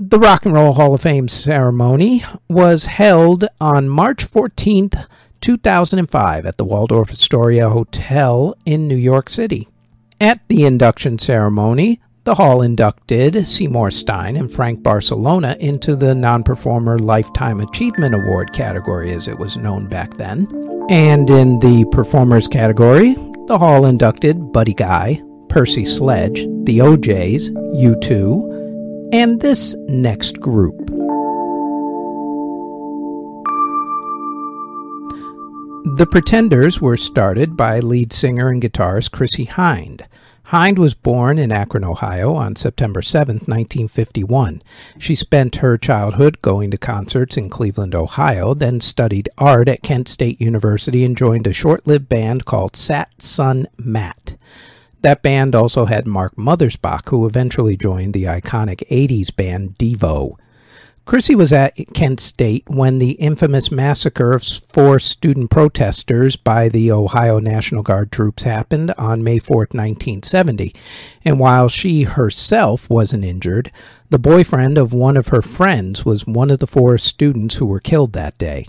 The 0.00 0.18
Rock 0.18 0.44
and 0.44 0.54
Roll 0.54 0.74
Hall 0.74 0.94
of 0.94 1.02
Fame 1.02 1.26
ceremony 1.26 2.22
was 2.48 2.86
held 2.86 3.48
on 3.60 3.88
March 3.88 4.24
14th, 4.24 5.06
2005, 5.40 6.46
at 6.46 6.56
the 6.56 6.64
Waldorf 6.64 7.10
Astoria 7.10 7.68
Hotel 7.70 8.56
in 8.64 8.86
New 8.86 8.96
York 8.96 9.28
City. 9.28 9.66
At 10.20 10.40
the 10.48 10.64
induction 10.64 11.18
ceremony, 11.18 12.00
the 12.24 12.34
Hall 12.34 12.62
inducted 12.62 13.46
Seymour 13.46 13.90
Stein 13.90 14.36
and 14.36 14.52
Frank 14.52 14.82
Barsalona 14.82 15.56
into 15.58 15.96
the 15.96 16.14
Non 16.14 16.42
Performer 16.42 16.98
Lifetime 16.98 17.60
Achievement 17.60 18.14
Award 18.14 18.52
category, 18.52 19.12
as 19.12 19.28
it 19.28 19.38
was 19.38 19.56
known 19.56 19.88
back 19.88 20.16
then. 20.16 20.46
And 20.90 21.28
in 21.30 21.58
the 21.60 21.86
Performers 21.90 22.48
category, 22.48 23.14
the 23.46 23.58
Hall 23.58 23.86
inducted 23.86 24.52
Buddy 24.52 24.74
Guy, 24.74 25.22
Percy 25.48 25.84
Sledge, 25.84 26.46
the 26.64 26.82
O'Jays, 26.82 27.50
U2, 27.50 29.10
and 29.12 29.40
this 29.40 29.74
next 29.88 30.38
group. 30.40 30.76
The 35.96 36.06
Pretenders 36.10 36.80
were 36.80 36.98
started 36.98 37.56
by 37.56 37.80
lead 37.80 38.12
singer 38.12 38.48
and 38.48 38.62
guitarist 38.62 39.10
Chrissie 39.10 39.46
Hynde. 39.46 40.02
Hynde 40.50 40.78
was 40.78 40.94
born 40.94 41.38
in 41.38 41.52
Akron, 41.52 41.84
Ohio 41.84 42.32
on 42.34 42.56
September 42.56 43.02
7, 43.02 43.36
1951. 43.36 44.62
She 44.98 45.14
spent 45.14 45.56
her 45.56 45.76
childhood 45.76 46.40
going 46.40 46.70
to 46.70 46.78
concerts 46.78 47.36
in 47.36 47.50
Cleveland, 47.50 47.94
Ohio, 47.94 48.54
then 48.54 48.80
studied 48.80 49.28
art 49.36 49.68
at 49.68 49.82
Kent 49.82 50.08
State 50.08 50.40
University 50.40 51.04
and 51.04 51.14
joined 51.14 51.46
a 51.46 51.52
short 51.52 51.86
lived 51.86 52.08
band 52.08 52.46
called 52.46 52.76
Sat 52.76 53.20
Sun 53.20 53.68
Mat. 53.76 54.36
That 55.02 55.22
band 55.22 55.54
also 55.54 55.84
had 55.84 56.06
Mark 56.06 56.34
Mothersbaugh, 56.36 57.06
who 57.10 57.26
eventually 57.26 57.76
joined 57.76 58.14
the 58.14 58.24
iconic 58.24 58.88
80s 58.88 59.34
band 59.36 59.76
Devo. 59.76 60.38
Chrissie 61.08 61.34
was 61.34 61.54
at 61.54 61.74
Kent 61.94 62.20
State 62.20 62.64
when 62.68 62.98
the 62.98 63.12
infamous 63.12 63.70
massacre 63.72 64.32
of 64.32 64.44
four 64.44 64.98
student 64.98 65.48
protesters 65.48 66.36
by 66.36 66.68
the 66.68 66.92
Ohio 66.92 67.38
National 67.38 67.82
Guard 67.82 68.12
troops 68.12 68.42
happened 68.42 68.92
on 68.98 69.24
May 69.24 69.38
4, 69.38 69.56
1970. 69.56 70.74
And 71.24 71.40
while 71.40 71.70
she 71.70 72.02
herself 72.02 72.90
wasn't 72.90 73.24
injured, 73.24 73.72
the 74.10 74.18
boyfriend 74.18 74.76
of 74.76 74.92
one 74.92 75.16
of 75.16 75.28
her 75.28 75.40
friends 75.40 76.04
was 76.04 76.26
one 76.26 76.50
of 76.50 76.58
the 76.58 76.66
four 76.66 76.98
students 76.98 77.54
who 77.54 77.64
were 77.64 77.80
killed 77.80 78.12
that 78.12 78.36
day. 78.36 78.68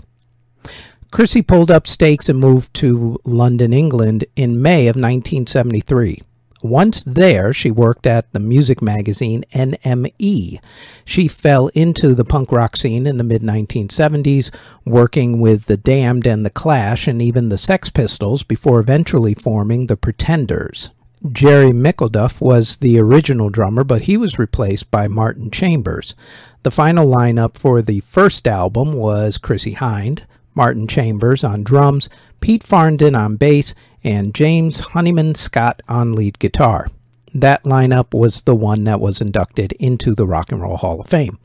Chrissie 1.10 1.42
pulled 1.42 1.70
up 1.70 1.86
stakes 1.86 2.30
and 2.30 2.40
moved 2.40 2.72
to 2.72 3.20
London, 3.22 3.74
England 3.74 4.24
in 4.34 4.62
May 4.62 4.86
of 4.86 4.96
1973. 4.96 6.22
Once 6.62 7.02
there, 7.04 7.52
she 7.52 7.70
worked 7.70 8.06
at 8.06 8.30
the 8.32 8.38
music 8.38 8.82
magazine 8.82 9.44
NME. 9.54 10.60
She 11.04 11.26
fell 11.26 11.68
into 11.68 12.14
the 12.14 12.24
punk 12.24 12.52
rock 12.52 12.76
scene 12.76 13.06
in 13.06 13.16
the 13.16 13.24
mid 13.24 13.42
1970s, 13.42 14.54
working 14.84 15.40
with 15.40 15.66
The 15.66 15.78
Damned 15.78 16.26
and 16.26 16.44
The 16.44 16.50
Clash 16.50 17.08
and 17.08 17.22
even 17.22 17.48
the 17.48 17.58
Sex 17.58 17.88
Pistols 17.88 18.42
before 18.42 18.78
eventually 18.80 19.34
forming 19.34 19.86
The 19.86 19.96
Pretenders. 19.96 20.90
Gerry 21.32 21.70
Mackleduff 21.70 22.40
was 22.40 22.76
the 22.76 22.98
original 22.98 23.50
drummer, 23.50 23.84
but 23.84 24.02
he 24.02 24.16
was 24.16 24.38
replaced 24.38 24.90
by 24.90 25.06
Martin 25.08 25.50
Chambers. 25.50 26.14
The 26.62 26.70
final 26.70 27.06
lineup 27.06 27.56
for 27.56 27.82
the 27.82 28.00
first 28.00 28.48
album 28.48 28.94
was 28.94 29.38
Chrissie 29.38 29.74
Hynde, 29.74 30.24
Martin 30.54 30.86
Chambers 30.86 31.44
on 31.44 31.62
drums, 31.62 32.08
Pete 32.40 32.62
Farndon 32.62 33.18
on 33.18 33.36
bass, 33.36 33.74
and 34.02 34.34
James 34.34 34.80
Honeyman 34.80 35.34
Scott 35.34 35.82
on 35.88 36.12
lead 36.12 36.38
guitar. 36.38 36.88
That 37.34 37.64
lineup 37.64 38.12
was 38.12 38.42
the 38.42 38.56
one 38.56 38.84
that 38.84 39.00
was 39.00 39.20
inducted 39.20 39.72
into 39.72 40.14
the 40.14 40.26
Rock 40.26 40.50
and 40.52 40.60
Roll 40.60 40.76
Hall 40.76 41.00
of 41.00 41.06
Fame. 41.06 41.38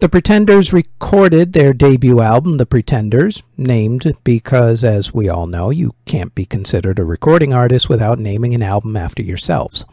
The 0.00 0.08
Pretenders 0.08 0.72
recorded 0.72 1.52
their 1.52 1.72
debut 1.72 2.20
album, 2.20 2.58
The 2.58 2.66
Pretenders, 2.66 3.42
named 3.56 4.12
because, 4.22 4.84
as 4.84 5.12
we 5.12 5.28
all 5.28 5.46
know, 5.46 5.70
you 5.70 5.94
can't 6.04 6.34
be 6.34 6.44
considered 6.44 6.98
a 6.98 7.04
recording 7.04 7.52
artist 7.52 7.88
without 7.88 8.20
naming 8.20 8.54
an 8.54 8.62
album 8.62 8.96
after 8.96 9.22
yourselves. 9.22 9.84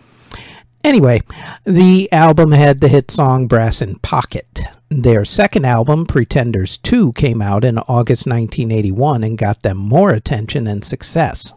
Anyway, 0.83 1.23
the 1.63 2.11
album 2.11 2.51
had 2.51 2.79
the 2.79 2.87
hit 2.87 3.09
song 3.09 3.47
Brass 3.47 3.81
in 3.81 3.95
Pocket. 3.99 4.61
Their 4.89 5.25
second 5.25 5.65
album, 5.65 6.05
Pretenders 6.05 6.77
2, 6.77 7.13
came 7.13 7.41
out 7.41 7.65
in 7.65 7.79
August 7.79 8.27
1981 8.27 9.23
and 9.23 9.35
got 9.35 9.63
them 9.63 9.77
more 9.77 10.11
attention 10.11 10.67
and 10.67 10.85
success. 10.85 11.53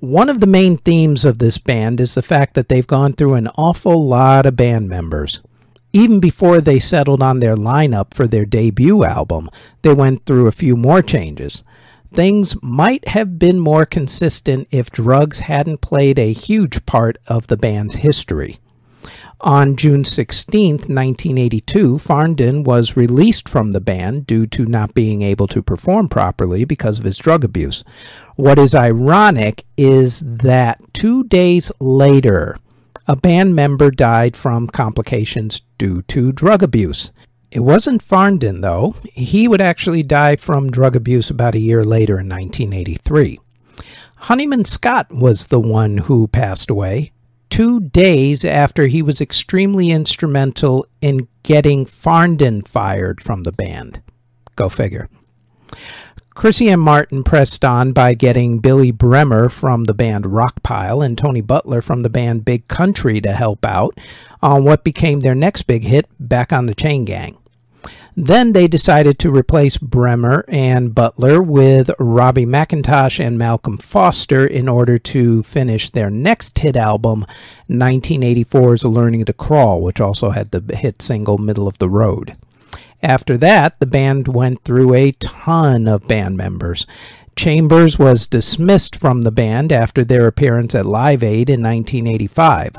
One 0.00 0.28
of 0.28 0.40
the 0.40 0.46
main 0.46 0.76
themes 0.76 1.24
of 1.24 1.38
this 1.38 1.56
band 1.56 2.00
is 2.00 2.14
the 2.14 2.22
fact 2.22 2.52
that 2.52 2.68
they've 2.68 2.86
gone 2.86 3.14
through 3.14 3.32
an 3.32 3.48
awful 3.56 4.06
lot 4.06 4.44
of 4.44 4.54
band 4.54 4.90
members. 4.90 5.40
Even 5.94 6.20
before 6.20 6.60
they 6.60 6.78
settled 6.78 7.22
on 7.22 7.40
their 7.40 7.56
lineup 7.56 8.12
for 8.12 8.26
their 8.26 8.44
debut 8.44 9.04
album, 9.04 9.48
they 9.80 9.94
went 9.94 10.26
through 10.26 10.48
a 10.48 10.52
few 10.52 10.76
more 10.76 11.00
changes. 11.00 11.62
Things 12.12 12.54
might 12.62 13.08
have 13.08 13.38
been 13.38 13.58
more 13.58 13.86
consistent 13.86 14.68
if 14.70 14.90
drugs 14.90 15.38
hadn't 15.38 15.80
played 15.80 16.18
a 16.18 16.34
huge 16.34 16.84
part 16.84 17.16
of 17.26 17.46
the 17.46 17.56
band's 17.56 17.94
history. 17.96 18.58
On 19.42 19.76
June 19.76 20.02
16, 20.02 20.72
1982, 20.72 21.98
Farndon 21.98 22.64
was 22.64 22.96
released 22.96 23.50
from 23.50 23.72
the 23.72 23.82
band 23.82 24.26
due 24.26 24.46
to 24.46 24.64
not 24.64 24.94
being 24.94 25.20
able 25.20 25.46
to 25.48 25.62
perform 25.62 26.08
properly 26.08 26.64
because 26.64 26.98
of 26.98 27.04
his 27.04 27.18
drug 27.18 27.44
abuse. 27.44 27.84
What 28.36 28.58
is 28.58 28.74
ironic 28.74 29.66
is 29.76 30.22
that 30.24 30.80
two 30.94 31.24
days 31.24 31.70
later, 31.80 32.58
a 33.06 33.14
band 33.14 33.54
member 33.54 33.90
died 33.90 34.36
from 34.36 34.68
complications 34.68 35.60
due 35.76 36.00
to 36.02 36.32
drug 36.32 36.62
abuse. 36.62 37.12
It 37.50 37.60
wasn't 37.60 38.06
Farndon, 38.06 38.62
though. 38.62 38.96
He 39.12 39.48
would 39.48 39.60
actually 39.60 40.02
die 40.02 40.36
from 40.36 40.70
drug 40.70 40.96
abuse 40.96 41.28
about 41.28 41.54
a 41.54 41.60
year 41.60 41.84
later 41.84 42.18
in 42.18 42.28
1983. 42.28 43.38
Honeyman 44.16 44.64
Scott 44.64 45.12
was 45.12 45.46
the 45.46 45.60
one 45.60 45.98
who 45.98 46.26
passed 46.26 46.70
away 46.70 47.12
two 47.50 47.80
days 47.80 48.44
after 48.44 48.86
he 48.86 49.02
was 49.02 49.20
extremely 49.20 49.90
instrumental 49.90 50.86
in 51.00 51.28
getting 51.42 51.86
Farndon 51.86 52.66
fired 52.66 53.22
from 53.22 53.42
the 53.42 53.52
band. 53.52 54.02
Go 54.56 54.68
figure. 54.68 55.08
Chrissie 56.36 56.68
and 56.68 56.82
Martin 56.82 57.24
pressed 57.24 57.64
on 57.64 57.92
by 57.92 58.12
getting 58.12 58.58
Billy 58.58 58.90
Bremner 58.90 59.48
from 59.48 59.84
the 59.84 59.94
band 59.94 60.26
Rockpile 60.26 61.04
and 61.04 61.16
Tony 61.16 61.40
Butler 61.40 61.80
from 61.80 62.02
the 62.02 62.10
band 62.10 62.44
Big 62.44 62.68
Country 62.68 63.22
to 63.22 63.32
help 63.32 63.64
out 63.64 63.98
on 64.42 64.64
what 64.64 64.84
became 64.84 65.20
their 65.20 65.34
next 65.34 65.62
big 65.62 65.82
hit, 65.82 66.06
Back 66.20 66.52
on 66.52 66.66
the 66.66 66.74
Chain 66.74 67.06
Gang. 67.06 67.38
Then 68.18 68.54
they 68.54 68.66
decided 68.66 69.18
to 69.18 69.30
replace 69.30 69.76
Bremner 69.76 70.46
and 70.48 70.94
Butler 70.94 71.42
with 71.42 71.90
Robbie 71.98 72.46
McIntosh 72.46 73.22
and 73.22 73.38
Malcolm 73.38 73.76
Foster 73.76 74.46
in 74.46 74.70
order 74.70 74.96
to 74.96 75.42
finish 75.42 75.90
their 75.90 76.08
next 76.08 76.58
hit 76.60 76.76
album, 76.76 77.26
1984's 77.68 78.84
Learning 78.86 79.26
to 79.26 79.34
Crawl, 79.34 79.82
which 79.82 80.00
also 80.00 80.30
had 80.30 80.50
the 80.50 80.74
hit 80.74 81.02
single 81.02 81.36
Middle 81.36 81.68
of 81.68 81.76
the 81.76 81.90
Road. 81.90 82.34
After 83.02 83.36
that, 83.36 83.78
the 83.80 83.86
band 83.86 84.28
went 84.28 84.64
through 84.64 84.94
a 84.94 85.12
ton 85.12 85.86
of 85.86 86.08
band 86.08 86.38
members. 86.38 86.86
Chambers 87.36 87.98
was 87.98 88.26
dismissed 88.26 88.96
from 88.96 89.22
the 89.22 89.30
band 89.30 89.70
after 89.70 90.04
their 90.04 90.26
appearance 90.26 90.74
at 90.74 90.86
Live 90.86 91.22
Aid 91.22 91.50
in 91.50 91.62
1985. 91.62 92.76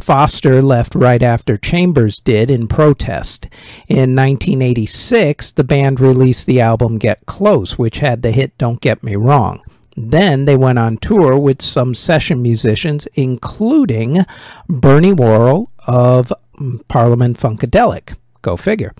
Foster 0.00 0.60
left 0.60 0.96
right 0.96 1.22
after 1.22 1.56
Chambers 1.56 2.18
did 2.18 2.50
in 2.50 2.66
protest. 2.66 3.46
In 3.86 4.16
1986, 4.16 5.52
the 5.52 5.62
band 5.62 6.00
released 6.00 6.46
the 6.46 6.60
album 6.60 6.98
Get 6.98 7.24
Close, 7.26 7.78
which 7.78 7.98
had 7.98 8.22
the 8.22 8.32
hit 8.32 8.58
Don't 8.58 8.80
Get 8.80 9.04
Me 9.04 9.14
Wrong. 9.14 9.62
Then 9.96 10.44
they 10.44 10.56
went 10.56 10.80
on 10.80 10.96
tour 10.96 11.38
with 11.38 11.62
some 11.62 11.94
session 11.94 12.42
musicians, 12.42 13.06
including 13.14 14.26
Bernie 14.68 15.12
Worrell 15.12 15.70
of 15.86 16.32
mm, 16.58 16.86
Parliament 16.88 17.38
Funkadelic. 17.38 18.16
Go 18.42 18.56
figure. 18.56 18.92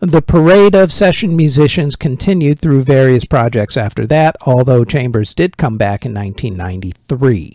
The 0.00 0.22
parade 0.22 0.74
of 0.74 0.92
session 0.92 1.36
musicians 1.36 1.94
continued 1.94 2.58
through 2.58 2.82
various 2.82 3.26
projects 3.26 3.76
after 3.76 4.06
that, 4.06 4.36
although 4.46 4.84
Chambers 4.84 5.34
did 5.34 5.58
come 5.58 5.76
back 5.76 6.06
in 6.06 6.14
1993. 6.14 7.54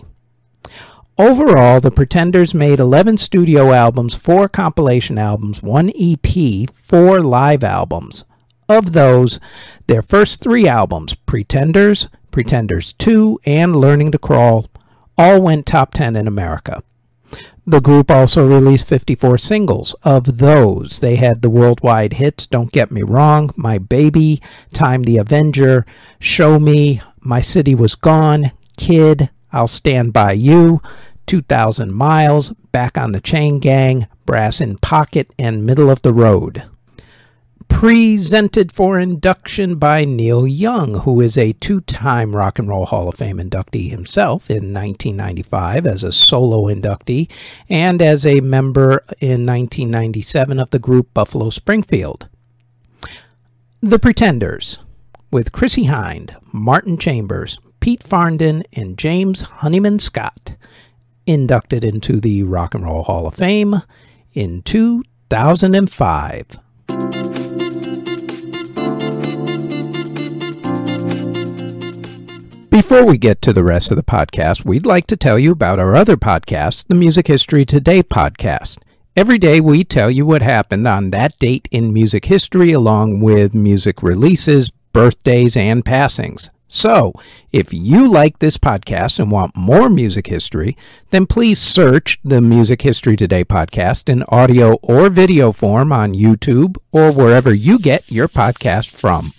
Overall, 1.18 1.80
the 1.80 1.92
Pretenders 1.92 2.54
made 2.54 2.80
11 2.80 3.18
studio 3.18 3.72
albums, 3.72 4.16
4 4.16 4.50
compilation 4.50 5.18
albums, 5.18 5.64
1 5.64 5.92
EP, 6.00 6.70
4 6.72 7.22
live 7.22 7.64
albums. 7.64 8.26
Of 8.68 8.92
those, 8.92 9.40
their 9.88 10.02
first 10.02 10.42
three 10.42 10.68
albums, 10.68 11.16
Pretenders, 11.16 12.10
Pretenders 12.32 12.94
2, 12.94 13.40
and 13.46 13.76
Learning 13.76 14.12
to 14.12 14.18
Crawl, 14.18 14.68
all 15.18 15.42
went 15.42 15.66
top 15.66 15.94
10 15.94 16.16
in 16.16 16.28
America. 16.28 16.84
The 17.68 17.82
group 17.82 18.12
also 18.12 18.48
released 18.48 18.88
54 18.88 19.40
singles. 19.40 19.96
Of 20.04 20.38
those, 20.38 21.00
they 21.00 21.16
had 21.16 21.42
the 21.42 21.50
worldwide 21.50 22.14
hits 22.14 22.46
Don't 22.46 22.72
Get 22.72 22.92
Me 22.92 23.02
Wrong, 23.02 23.52
My 23.56 23.80
Baby, 23.80 24.42
Time 24.72 25.04
the 25.04 25.18
Avenger, 25.18 25.86
Show 26.20 26.60
Me, 26.60 27.02
My 27.22 27.42
City 27.42 27.74
Was 27.74 27.96
Gone, 27.96 28.52
Kid, 28.78 29.30
I'll 29.52 29.68
Stand 29.68 30.14
By 30.14 30.34
You, 30.34 30.82
2000 31.26 31.92
Miles, 31.92 32.52
Back 32.72 32.98
on 32.98 33.14
the 33.14 33.22
Chain 33.22 33.60
Gang, 33.60 34.08
Brass 34.26 34.62
in 34.62 34.78
Pocket, 34.78 35.34
and 35.40 35.66
Middle 35.66 35.90
of 35.90 36.04
the 36.04 36.14
Road 36.14 36.64
presented 37.68 38.72
for 38.72 39.00
induction 39.00 39.76
by 39.76 40.06
Neil 40.06 40.48
Young, 40.48 41.00
who 41.00 41.22
is 41.22 41.38
a 41.38 41.54
two 41.54 41.82
time 41.82 42.36
Rock 42.36 42.58
and 42.58 42.68
Roll 42.68 42.86
Hall 42.86 43.08
of 43.08 43.16
Fame 43.16 43.38
inductee 43.38 43.90
himself 43.90 44.50
in 44.50 44.74
1995 44.74 45.86
as 45.86 46.04
a 46.04 46.12
solo 46.12 46.74
inductee 46.74 47.30
and 47.70 48.02
as 48.02 48.26
a 48.26 48.42
member 48.42 49.04
in 49.20 49.46
1997 49.46 50.60
of 50.60 50.70
the 50.72 50.80
group 50.80 51.14
Buffalo 51.14 51.50
Springfield. 51.50 52.28
The 53.82 54.00
Pretenders, 54.00 54.80
with 55.30 55.52
Chrissie 55.52 55.86
Hynde, 55.86 56.36
Martin 56.52 56.98
Chambers, 56.98 57.60
Pete 57.80 58.04
Farndon, 58.04 58.64
and 58.74 58.98
James 58.98 59.42
Honeyman 59.42 60.00
Scott, 60.00 60.56
inducted 61.28 61.84
into 61.84 62.20
the 62.20 62.44
Rock 62.44 62.74
and 62.74 62.84
Roll 62.84 63.04
Hall 63.04 63.28
of 63.28 63.36
Fame 63.36 63.82
in 64.34 64.62
2005. 64.64 66.60
Before 72.76 73.06
we 73.06 73.18
get 73.18 73.42
to 73.44 73.54
the 73.54 73.64
rest 73.64 73.90
of 73.90 73.96
the 73.96 74.04
podcast, 74.04 74.66
we'd 74.66 74.86
like 74.86 75.08
to 75.08 75.16
tell 75.16 75.40
you 75.40 75.54
about 75.54 75.80
our 75.80 75.96
other 75.96 76.18
podcast, 76.18 76.88
the 76.88 76.94
Music 76.94 77.26
History 77.26 77.64
Today 77.64 78.04
podcast. 78.04 78.80
Every 79.16 79.38
day 79.38 79.62
we 79.62 79.86
tell 79.86 80.12
you 80.12 80.26
what 80.26 80.42
happened 80.42 80.86
on 80.86 81.12
that 81.12 81.40
date 81.40 81.70
in 81.72 81.94
music 81.94 82.26
history, 82.26 82.74
along 82.74 83.22
with 83.22 83.54
music 83.54 84.04
releases, 84.04 84.72
birthdays, 84.92 85.56
and 85.56 85.86
passings. 85.86 86.50
So, 86.68 87.14
if 87.54 87.74
you 87.74 88.10
like 88.10 88.40
this 88.40 88.58
podcast 88.58 89.22
and 89.22 89.32
want 89.32 89.56
more 89.56 89.90
music 89.90 90.28
history, 90.28 90.76
then 91.12 91.28
please 91.28 91.60
search 91.60 92.20
the 92.26 92.42
Music 92.42 92.82
History 92.82 93.16
Today 93.16 93.46
podcast 93.46 94.10
in 94.10 94.24
audio 94.24 94.74
or 94.82 95.10
video 95.10 95.54
form 95.54 95.94
on 95.94 96.14
YouTube 96.14 96.76
or 96.92 97.14
wherever 97.14 97.54
you 97.54 97.80
get 97.80 98.12
your 98.12 98.28
podcast 98.28 98.90
from. 98.90 99.32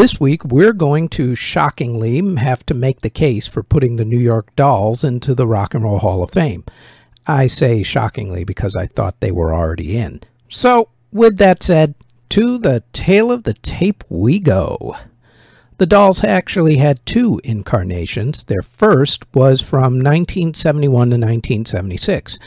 This 0.00 0.18
week, 0.18 0.46
we're 0.46 0.72
going 0.72 1.10
to 1.10 1.34
shockingly 1.34 2.36
have 2.36 2.64
to 2.64 2.72
make 2.72 3.02
the 3.02 3.10
case 3.10 3.46
for 3.46 3.62
putting 3.62 3.96
the 3.96 4.04
New 4.06 4.18
York 4.18 4.56
Dolls 4.56 5.04
into 5.04 5.34
the 5.34 5.46
Rock 5.46 5.74
and 5.74 5.84
Roll 5.84 5.98
Hall 5.98 6.22
of 6.22 6.30
Fame. 6.30 6.64
I 7.26 7.46
say 7.46 7.82
shockingly 7.82 8.42
because 8.42 8.74
I 8.74 8.86
thought 8.86 9.20
they 9.20 9.30
were 9.30 9.52
already 9.52 9.98
in. 9.98 10.22
So, 10.48 10.88
with 11.12 11.36
that 11.36 11.62
said, 11.62 11.96
to 12.30 12.56
the 12.56 12.82
tale 12.94 13.30
of 13.30 13.42
the 13.42 13.52
tape 13.52 14.02
we 14.08 14.38
go. 14.38 14.96
The 15.76 15.84
dolls 15.84 16.24
actually 16.24 16.78
had 16.78 17.04
two 17.04 17.38
incarnations. 17.44 18.44
Their 18.44 18.62
first 18.62 19.26
was 19.34 19.60
from 19.60 19.98
1971 19.98 20.90
to 20.90 21.16
1976. 21.16 22.38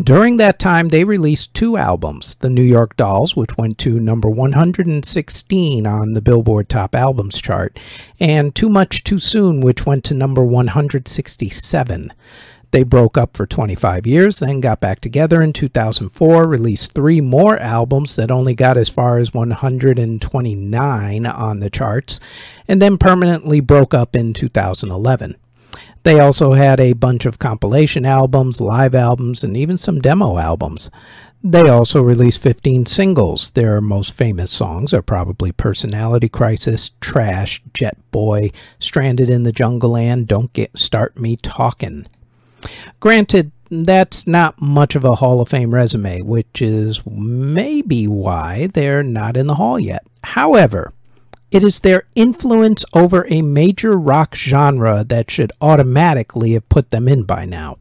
During 0.00 0.36
that 0.36 0.60
time, 0.60 0.90
they 0.90 1.02
released 1.02 1.54
two 1.54 1.76
albums 1.76 2.36
The 2.36 2.48
New 2.48 2.62
York 2.62 2.96
Dolls, 2.96 3.34
which 3.34 3.58
went 3.58 3.78
to 3.78 3.98
number 3.98 4.30
116 4.30 5.86
on 5.88 6.12
the 6.12 6.20
Billboard 6.22 6.68
Top 6.68 6.94
Albums 6.94 7.40
chart, 7.40 7.80
and 8.20 8.54
Too 8.54 8.68
Much 8.68 9.02
Too 9.02 9.18
Soon, 9.18 9.60
which 9.60 9.86
went 9.86 10.04
to 10.04 10.14
number 10.14 10.44
167. 10.44 12.12
They 12.70 12.84
broke 12.84 13.18
up 13.18 13.36
for 13.36 13.44
25 13.44 14.06
years, 14.06 14.38
then 14.38 14.60
got 14.60 14.80
back 14.80 15.00
together 15.00 15.42
in 15.42 15.52
2004, 15.52 16.46
released 16.46 16.92
three 16.92 17.20
more 17.20 17.58
albums 17.58 18.14
that 18.14 18.30
only 18.30 18.54
got 18.54 18.76
as 18.76 18.88
far 18.88 19.18
as 19.18 19.34
129 19.34 21.26
on 21.26 21.58
the 21.58 21.70
charts, 21.70 22.20
and 22.68 22.80
then 22.80 22.98
permanently 22.98 23.58
broke 23.58 23.94
up 23.94 24.14
in 24.14 24.32
2011. 24.32 25.34
They 26.08 26.20
also 26.20 26.54
had 26.54 26.80
a 26.80 26.94
bunch 26.94 27.26
of 27.26 27.38
compilation 27.38 28.06
albums, 28.06 28.62
live 28.62 28.94
albums, 28.94 29.44
and 29.44 29.54
even 29.54 29.76
some 29.76 30.00
demo 30.00 30.38
albums. 30.38 30.90
They 31.44 31.68
also 31.68 32.00
released 32.00 32.40
15 32.40 32.86
singles. 32.86 33.50
Their 33.50 33.82
most 33.82 34.14
famous 34.14 34.50
songs 34.50 34.94
are 34.94 35.02
probably 35.02 35.52
Personality 35.52 36.30
Crisis, 36.30 36.92
Trash, 37.02 37.62
Jet 37.74 37.98
Boy, 38.10 38.52
Stranded 38.78 39.28
in 39.28 39.42
the 39.42 39.52
Jungle, 39.52 39.98
and 39.98 40.26
Don't 40.26 40.50
Get 40.54 40.78
Start 40.78 41.18
Me 41.18 41.36
Talkin'. 41.36 42.06
Granted, 43.00 43.52
that's 43.70 44.26
not 44.26 44.62
much 44.62 44.94
of 44.94 45.04
a 45.04 45.16
Hall 45.16 45.42
of 45.42 45.50
Fame 45.50 45.74
resume, 45.74 46.22
which 46.22 46.62
is 46.62 47.02
maybe 47.04 48.08
why 48.08 48.68
they're 48.68 49.02
not 49.02 49.36
in 49.36 49.46
the 49.46 49.56
Hall 49.56 49.78
yet. 49.78 50.06
However, 50.24 50.94
it 51.50 51.62
is 51.62 51.80
their 51.80 52.04
influence 52.14 52.84
over 52.92 53.26
a 53.28 53.42
major 53.42 53.98
rock 53.98 54.34
genre 54.34 55.04
that 55.04 55.30
should 55.30 55.52
automatically 55.60 56.52
have 56.52 56.68
put 56.68 56.90
them 56.90 57.08
in 57.08 57.22
by 57.22 57.44
now. 57.44 57.78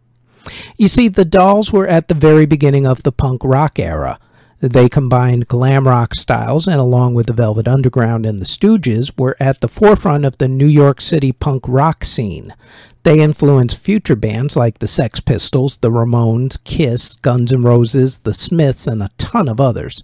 You 0.77 0.88
see, 0.88 1.08
the 1.08 1.25
Dolls 1.25 1.73
were 1.73 1.88
at 1.88 2.08
the 2.08 2.13
very 2.13 2.45
beginning 2.45 2.86
of 2.88 3.03
the 3.03 3.12
punk 3.12 3.43
rock 3.43 3.80
era. 3.80 4.19
They 4.60 4.89
combined 4.89 5.47
glam 5.47 5.88
rock 5.88 6.15
styles 6.15 6.67
and, 6.67 6.80
along 6.80 7.13
with 7.13 7.27
the 7.27 7.34
Velvet 7.34 7.67
Underground 7.67 8.25
and 8.25 8.39
the 8.39 8.45
Stooges, 8.45 9.12
were 9.17 9.38
at 9.39 9.62
the 9.62 9.67
forefront 9.67 10.25
of 10.25 10.38
the 10.38 10.47
New 10.47 10.65
York 10.65 10.99
City 10.99 11.32
punk 11.32 11.65
rock 11.67 12.03
scene. 12.03 12.56
They 13.03 13.19
influenced 13.21 13.77
future 13.77 14.15
bands 14.15 14.56
like 14.56 14.80
the 14.80 14.88
Sex 14.88 15.19
Pistols, 15.19 15.77
the 15.77 15.91
Ramones, 15.91 16.62
Kiss, 16.63 17.15
Guns 17.17 17.53
N' 17.53 17.62
Roses, 17.62 18.19
the 18.19 18.34
Smiths, 18.34 18.88
and 18.88 19.03
a 19.03 19.12
ton 19.17 19.47
of 19.47 19.62
others. 19.62 20.03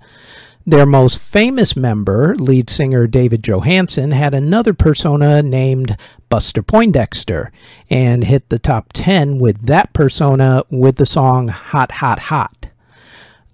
Their 0.66 0.86
most 0.86 1.20
famous 1.20 1.76
member, 1.76 2.36
lead 2.36 2.70
singer 2.70 3.06
David 3.06 3.44
Johansen, 3.44 4.12
had 4.12 4.34
another 4.34 4.74
persona 4.74 5.44
named 5.44 5.98
Buster 6.30 6.64
Poindexter 6.64 7.52
and 7.90 8.24
hit 8.24 8.48
the 8.48 8.60
top 8.60 8.94
10 8.94 9.40
with 9.40 9.66
that 9.66 9.92
persona 9.92 10.64
with 10.70 10.96
the 10.96 11.06
song 11.06 11.50
Hot, 11.50 11.94
Hot, 11.94 12.20
Hot. 12.20 12.70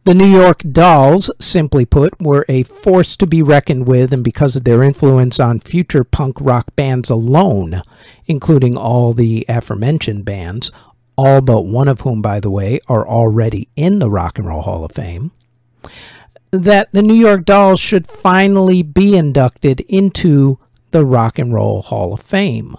The 0.06 0.14
New 0.14 0.28
York 0.28 0.62
Dolls, 0.72 1.32
simply 1.40 1.84
put, 1.84 2.22
were 2.22 2.46
a 2.48 2.62
force 2.62 3.16
to 3.18 3.26
be 3.26 3.42
reckoned 3.42 3.88
with, 3.88 4.14
and 4.14 4.24
because 4.24 4.56
of 4.56 4.64
their 4.64 4.84
influence 4.84 5.40
on 5.40 5.60
future 5.60 6.04
punk 6.04 6.38
rock 6.40 6.76
bands 6.76 7.10
alone, 7.10 7.82
including 8.28 8.78
all 8.78 9.14
the 9.14 9.48
aforementioned 9.50 10.26
bands, 10.26 10.72
all 11.18 11.42
but 11.42 11.64
one 11.64 11.88
of 11.88 12.02
whom, 12.02 12.22
by 12.22 12.40
the 12.40 12.52
way, 12.52 12.80
are 12.88 13.08
already 13.08 13.68
in 13.76 13.98
the 13.98 14.12
Rock 14.12 14.38
and 14.38 14.48
Roll 14.48 14.62
Hall 14.62 14.86
of 14.86 14.92
Fame 14.92 15.32
that 16.52 16.90
the 16.92 17.02
New 17.02 17.14
York 17.14 17.46
Dolls 17.46 17.80
should 17.80 18.08
finally 18.08 18.82
be 18.82 19.16
inducted 19.16 19.82
into 19.82 20.60
the 20.92 21.06
Rock 21.06 21.38
and 21.38 21.54
Roll 21.54 21.82
Hall 21.82 22.14
of 22.14 22.22
Fame. 22.22 22.76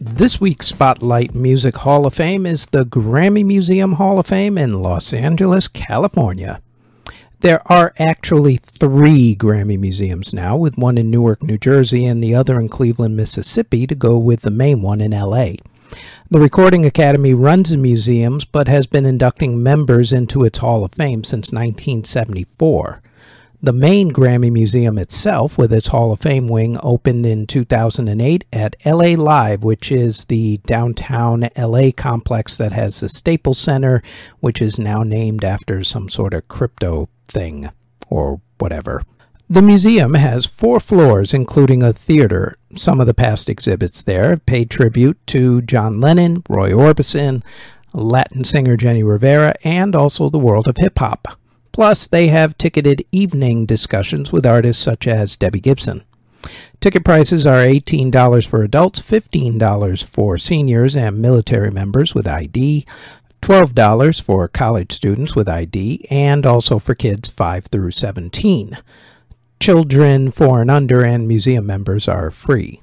This 0.00 0.40
week's 0.40 0.66
Spotlight 0.66 1.34
Music 1.34 1.76
Hall 1.76 2.04
of 2.06 2.14
Fame 2.14 2.44
is 2.44 2.66
the 2.66 2.84
Grammy 2.84 3.44
Museum 3.44 3.94
Hall 3.94 4.18
of 4.18 4.26
Fame 4.26 4.58
in 4.58 4.82
Los 4.82 5.12
Angeles, 5.12 5.68
California. 5.68 6.60
There 7.40 7.62
are 7.70 7.94
actually 8.00 8.56
three 8.56 9.36
Grammy 9.36 9.78
museums 9.78 10.34
now, 10.34 10.56
with 10.56 10.76
one 10.76 10.98
in 10.98 11.08
Newark, 11.08 11.40
New 11.40 11.56
Jersey, 11.56 12.04
and 12.04 12.22
the 12.22 12.34
other 12.34 12.58
in 12.58 12.68
Cleveland, 12.68 13.16
Mississippi, 13.16 13.86
to 13.86 13.94
go 13.94 14.18
with 14.18 14.40
the 14.40 14.50
main 14.50 14.82
one 14.82 15.00
in 15.00 15.12
LA. 15.12 15.52
The 16.30 16.40
Recording 16.40 16.84
Academy 16.84 17.34
runs 17.34 17.70
the 17.70 17.76
museums 17.76 18.44
but 18.44 18.66
has 18.66 18.88
been 18.88 19.06
inducting 19.06 19.62
members 19.62 20.12
into 20.12 20.42
its 20.42 20.58
Hall 20.58 20.84
of 20.84 20.92
Fame 20.92 21.22
since 21.22 21.52
1974. 21.52 23.02
The 23.60 23.72
main 23.72 24.12
Grammy 24.12 24.52
Museum 24.52 24.98
itself, 24.98 25.58
with 25.58 25.72
its 25.72 25.88
Hall 25.88 26.12
of 26.12 26.20
Fame 26.20 26.46
wing, 26.46 26.78
opened 26.80 27.26
in 27.26 27.44
2008 27.44 28.44
at 28.52 28.76
LA 28.86 29.20
Live, 29.20 29.64
which 29.64 29.90
is 29.90 30.26
the 30.26 30.58
downtown 30.58 31.48
LA 31.56 31.90
complex 31.90 32.56
that 32.56 32.70
has 32.70 33.00
the 33.00 33.08
Staples 33.08 33.58
Center, 33.58 34.00
which 34.38 34.62
is 34.62 34.78
now 34.78 35.02
named 35.02 35.44
after 35.44 35.82
some 35.82 36.08
sort 36.08 36.34
of 36.34 36.46
crypto 36.46 37.08
thing 37.26 37.68
or 38.08 38.40
whatever. 38.58 39.02
The 39.50 39.62
museum 39.62 40.14
has 40.14 40.46
four 40.46 40.78
floors, 40.78 41.34
including 41.34 41.82
a 41.82 41.92
theater. 41.92 42.56
Some 42.76 43.00
of 43.00 43.08
the 43.08 43.14
past 43.14 43.50
exhibits 43.50 44.02
there 44.02 44.36
paid 44.36 44.70
tribute 44.70 45.18
to 45.28 45.62
John 45.62 46.00
Lennon, 46.00 46.44
Roy 46.48 46.70
Orbison, 46.70 47.42
Latin 47.92 48.44
singer 48.44 48.76
Jenni 48.76 49.02
Rivera, 49.02 49.54
and 49.64 49.96
also 49.96 50.28
the 50.28 50.38
world 50.38 50.68
of 50.68 50.76
hip 50.76 50.98
hop. 51.00 51.37
Plus, 51.72 52.06
they 52.06 52.28
have 52.28 52.58
ticketed 52.58 53.04
evening 53.12 53.66
discussions 53.66 54.32
with 54.32 54.46
artists 54.46 54.82
such 54.82 55.06
as 55.06 55.36
Debbie 55.36 55.60
Gibson. 55.60 56.02
Ticket 56.80 57.04
prices 57.04 57.46
are 57.46 57.58
$18 57.58 58.46
for 58.46 58.62
adults, 58.62 59.00
$15 59.00 60.04
for 60.04 60.38
seniors 60.38 60.96
and 60.96 61.20
military 61.20 61.70
members 61.70 62.14
with 62.14 62.26
ID, 62.26 62.86
$12 63.42 64.22
for 64.22 64.48
college 64.48 64.92
students 64.92 65.34
with 65.34 65.48
ID, 65.48 66.06
and 66.10 66.46
also 66.46 66.78
for 66.78 66.94
kids 66.94 67.28
5 67.28 67.66
through 67.66 67.90
17. 67.90 68.78
Children 69.60 70.30
4 70.30 70.62
and 70.62 70.70
under 70.70 71.02
and 71.02 71.26
museum 71.26 71.66
members 71.66 72.06
are 72.06 72.30
free. 72.30 72.80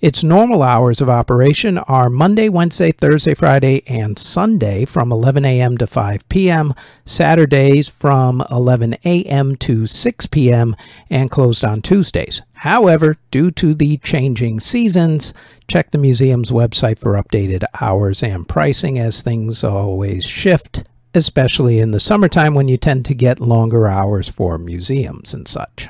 Its 0.00 0.24
normal 0.24 0.64
hours 0.64 1.00
of 1.00 1.08
operation 1.08 1.78
are 1.78 2.10
Monday, 2.10 2.48
Wednesday, 2.48 2.90
Thursday, 2.90 3.34
Friday, 3.34 3.82
and 3.86 4.18
Sunday 4.18 4.84
from 4.84 5.12
11 5.12 5.44
a.m. 5.44 5.78
to 5.78 5.86
5 5.86 6.28
p.m., 6.28 6.74
Saturdays 7.04 7.88
from 7.88 8.42
11 8.50 8.94
a.m. 9.04 9.54
to 9.56 9.86
6 9.86 10.26
p.m., 10.26 10.74
and 11.08 11.30
closed 11.30 11.64
on 11.64 11.82
Tuesdays. 11.82 12.42
However, 12.54 13.16
due 13.30 13.52
to 13.52 13.74
the 13.74 13.98
changing 13.98 14.58
seasons, 14.58 15.32
check 15.68 15.92
the 15.92 15.98
museum's 15.98 16.50
website 16.50 16.98
for 16.98 17.12
updated 17.12 17.64
hours 17.80 18.24
and 18.24 18.48
pricing 18.48 18.98
as 18.98 19.22
things 19.22 19.62
always 19.62 20.24
shift, 20.24 20.82
especially 21.14 21.78
in 21.78 21.92
the 21.92 22.00
summertime 22.00 22.54
when 22.54 22.66
you 22.66 22.76
tend 22.76 23.04
to 23.04 23.14
get 23.14 23.38
longer 23.38 23.86
hours 23.86 24.28
for 24.28 24.58
museums 24.58 25.32
and 25.32 25.46
such. 25.46 25.88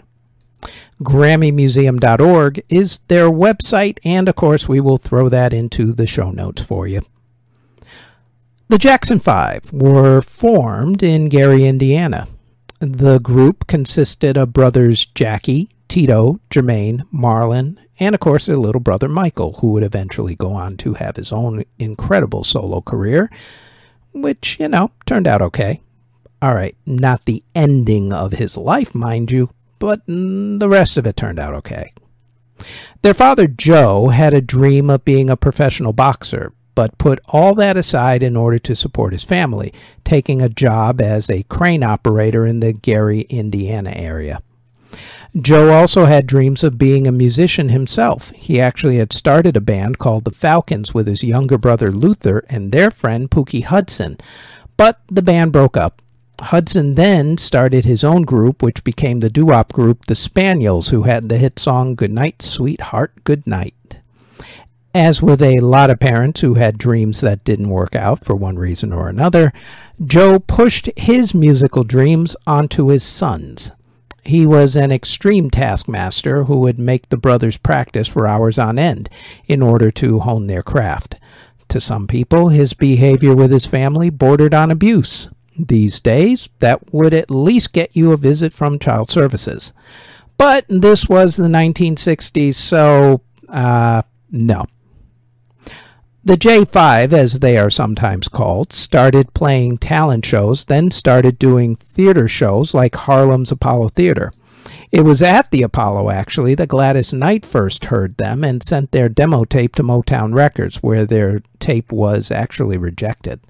GrammyMuseum.org 1.02 2.62
is 2.68 3.00
their 3.08 3.30
website, 3.30 3.98
and 4.04 4.28
of 4.28 4.36
course, 4.36 4.68
we 4.68 4.80
will 4.80 4.98
throw 4.98 5.28
that 5.28 5.52
into 5.52 5.92
the 5.92 6.06
show 6.06 6.30
notes 6.30 6.62
for 6.62 6.86
you. 6.86 7.02
The 8.68 8.78
Jackson 8.78 9.18
Five 9.18 9.72
were 9.72 10.22
formed 10.22 11.02
in 11.02 11.28
Gary, 11.28 11.66
Indiana. 11.66 12.28
The 12.78 13.18
group 13.18 13.66
consisted 13.66 14.36
of 14.36 14.52
brothers 14.52 15.04
Jackie, 15.04 15.68
Tito, 15.88 16.40
Jermaine, 16.50 17.02
Marlon, 17.12 17.76
and 18.00 18.14
of 18.14 18.20
course 18.20 18.46
their 18.46 18.56
little 18.56 18.80
brother 18.80 19.08
Michael, 19.08 19.52
who 19.60 19.72
would 19.72 19.82
eventually 19.82 20.34
go 20.34 20.52
on 20.54 20.76
to 20.78 20.94
have 20.94 21.16
his 21.16 21.32
own 21.32 21.64
incredible 21.78 22.44
solo 22.44 22.80
career, 22.80 23.30
which, 24.14 24.58
you 24.58 24.68
know, 24.68 24.90
turned 25.06 25.26
out 25.26 25.42
okay. 25.42 25.80
All 26.40 26.54
right, 26.54 26.74
not 26.86 27.24
the 27.26 27.44
ending 27.54 28.12
of 28.12 28.32
his 28.32 28.56
life, 28.56 28.94
mind 28.94 29.30
you, 29.30 29.50
but 29.82 30.00
the 30.06 30.68
rest 30.68 30.96
of 30.96 31.08
it 31.08 31.16
turned 31.16 31.40
out 31.40 31.54
okay. 31.54 31.92
Their 33.02 33.14
father, 33.14 33.48
Joe, 33.48 34.10
had 34.10 34.32
a 34.32 34.40
dream 34.40 34.88
of 34.88 35.04
being 35.04 35.28
a 35.28 35.36
professional 35.36 35.92
boxer, 35.92 36.52
but 36.76 36.98
put 36.98 37.18
all 37.26 37.56
that 37.56 37.76
aside 37.76 38.22
in 38.22 38.36
order 38.36 38.60
to 38.60 38.76
support 38.76 39.12
his 39.12 39.24
family, 39.24 39.74
taking 40.04 40.40
a 40.40 40.48
job 40.48 41.00
as 41.00 41.28
a 41.28 41.42
crane 41.42 41.82
operator 41.82 42.46
in 42.46 42.60
the 42.60 42.72
Gary, 42.72 43.22
Indiana 43.22 43.92
area. 43.96 44.40
Joe 45.36 45.72
also 45.72 46.04
had 46.04 46.28
dreams 46.28 46.62
of 46.62 46.78
being 46.78 47.08
a 47.08 47.12
musician 47.12 47.70
himself. 47.70 48.30
He 48.36 48.60
actually 48.60 48.98
had 48.98 49.12
started 49.12 49.56
a 49.56 49.60
band 49.60 49.98
called 49.98 50.24
the 50.24 50.30
Falcons 50.30 50.94
with 50.94 51.08
his 51.08 51.24
younger 51.24 51.58
brother 51.58 51.90
Luther 51.90 52.44
and 52.48 52.70
their 52.70 52.92
friend 52.92 53.28
Pookie 53.28 53.64
Hudson, 53.64 54.16
but 54.76 55.00
the 55.08 55.22
band 55.22 55.50
broke 55.50 55.76
up 55.76 56.01
Hudson 56.42 56.96
then 56.96 57.38
started 57.38 57.84
his 57.84 58.02
own 58.02 58.22
group, 58.22 58.62
which 58.62 58.82
became 58.82 59.20
the 59.20 59.30
doo 59.30 59.46
wop 59.46 59.72
group 59.72 60.06
The 60.06 60.16
Spaniels, 60.16 60.88
who 60.88 61.02
had 61.02 61.28
the 61.28 61.38
hit 61.38 61.58
song 61.58 61.94
Goodnight, 61.94 62.42
Sweetheart, 62.42 63.12
Good 63.22 63.46
Night. 63.46 64.00
As 64.94 65.22
with 65.22 65.40
a 65.40 65.60
lot 65.60 65.88
of 65.88 66.00
parents 66.00 66.40
who 66.40 66.54
had 66.54 66.76
dreams 66.76 67.20
that 67.20 67.44
didn't 67.44 67.70
work 67.70 67.94
out 67.94 68.24
for 68.24 68.34
one 68.34 68.58
reason 68.58 68.92
or 68.92 69.08
another, 69.08 69.52
Joe 70.04 70.40
pushed 70.40 70.90
his 70.96 71.32
musical 71.32 71.84
dreams 71.84 72.36
onto 72.46 72.88
his 72.88 73.04
sons. 73.04 73.70
He 74.24 74.44
was 74.44 74.76
an 74.76 74.92
extreme 74.92 75.48
taskmaster 75.48 76.44
who 76.44 76.58
would 76.58 76.78
make 76.78 77.08
the 77.08 77.16
brothers 77.16 77.56
practice 77.56 78.08
for 78.08 78.26
hours 78.26 78.58
on 78.58 78.78
end 78.78 79.08
in 79.46 79.62
order 79.62 79.90
to 79.92 80.20
hone 80.20 80.48
their 80.48 80.62
craft. 80.62 81.16
To 81.68 81.80
some 81.80 82.06
people, 82.06 82.48
his 82.48 82.74
behavior 82.74 83.34
with 83.34 83.50
his 83.50 83.66
family 83.66 84.10
bordered 84.10 84.52
on 84.52 84.70
abuse 84.70 85.28
these 85.58 86.00
days, 86.00 86.48
that 86.60 86.92
would 86.92 87.14
at 87.14 87.30
least 87.30 87.72
get 87.72 87.96
you 87.96 88.12
a 88.12 88.16
visit 88.16 88.52
from 88.52 88.78
Child 88.78 89.10
Services. 89.10 89.72
But 90.38 90.64
this 90.68 91.08
was 91.08 91.36
the 91.36 91.48
1960s, 91.48 92.54
so 92.54 93.20
uh, 93.48 94.02
no. 94.30 94.66
The 96.24 96.36
J5, 96.36 97.12
as 97.12 97.40
they 97.40 97.58
are 97.58 97.70
sometimes 97.70 98.28
called, 98.28 98.72
started 98.72 99.34
playing 99.34 99.78
talent 99.78 100.24
shows, 100.24 100.64
then 100.66 100.92
started 100.92 101.38
doing 101.38 101.74
theater 101.74 102.28
shows 102.28 102.74
like 102.74 102.94
Harlem's 102.94 103.50
Apollo 103.50 103.88
Theater. 103.88 104.32
It 104.92 105.00
was 105.00 105.22
at 105.22 105.50
the 105.50 105.62
Apollo, 105.62 106.10
actually, 106.10 106.54
that 106.54 106.68
Gladys 106.68 107.12
Knight 107.12 107.44
first 107.44 107.86
heard 107.86 108.16
them 108.18 108.44
and 108.44 108.62
sent 108.62 108.92
their 108.92 109.08
demo 109.08 109.44
tape 109.44 109.74
to 109.76 109.82
Motown 109.82 110.34
Records, 110.34 110.82
where 110.82 111.06
their 111.06 111.42
tape 111.58 111.90
was 111.90 112.30
actually 112.30 112.76
rejected. 112.76 113.40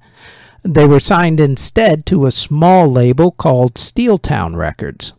They 0.65 0.87
were 0.87 1.01
signed 1.01 1.41
instead 1.41 2.07
to 2.07 2.27
a 2.27 2.31
small 2.31 2.87
label 2.89 3.33
called 3.33 3.75
Steeltown 3.75 4.55
Records. 4.57 5.13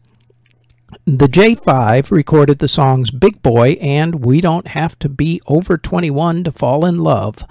The 1.05 1.27
J5 1.27 2.11
recorded 2.11 2.59
the 2.59 2.67
songs 2.67 3.11
Big 3.11 3.41
Boy 3.43 3.71
and 3.81 4.23
We 4.23 4.39
Don't 4.39 4.67
Have 4.67 4.97
to 4.99 5.09
Be 5.09 5.41
Over 5.47 5.77
21 5.77 6.45
to 6.45 6.51
Fall 6.51 6.85
in 6.85 6.99
Love 6.99 7.43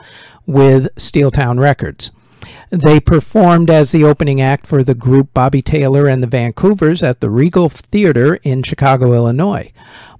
with 0.46 0.94
Steeltown 0.96 1.60
Records. 1.60 2.12
They 2.70 2.98
performed 2.98 3.68
as 3.68 3.92
the 3.92 4.04
opening 4.04 4.40
act 4.40 4.66
for 4.66 4.82
the 4.82 4.94
group 4.94 5.34
Bobby 5.34 5.60
Taylor 5.60 6.08
and 6.08 6.22
the 6.22 6.26
Vancouvers 6.26 7.02
at 7.02 7.20
the 7.20 7.28
Regal 7.28 7.68
Theater 7.68 8.36
in 8.36 8.62
Chicago, 8.62 9.12
Illinois. 9.12 9.70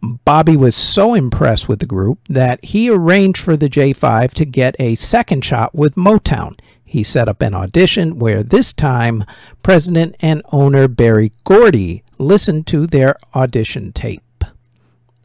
Bobby 0.03 0.57
was 0.57 0.77
so 0.77 1.15
impressed 1.15 1.69
with 1.69 1.79
the 1.79 1.87
group 1.87 2.19
that 2.29 2.63
he 2.63 2.91
arranged 2.91 3.41
for 3.41 3.57
the 3.57 3.71
J5 3.71 4.35
to 4.35 4.45
get 4.45 4.77
a 4.79 4.95
second 4.97 5.43
shot 5.45 5.75
with 5.75 5.95
Motown. 5.95 6.59
He 6.93 7.03
set 7.03 7.27
up 7.27 7.41
an 7.41 7.55
audition 7.55 8.19
where 8.19 8.43
this 8.43 8.75
time 8.75 9.25
president 9.63 10.15
and 10.21 10.43
owner 10.53 10.89
Berry 10.89 11.33
Gordy 11.43 12.03
listened 12.19 12.67
to 12.67 12.87
their 12.87 13.17
audition 13.35 13.93
tape. 13.93 14.45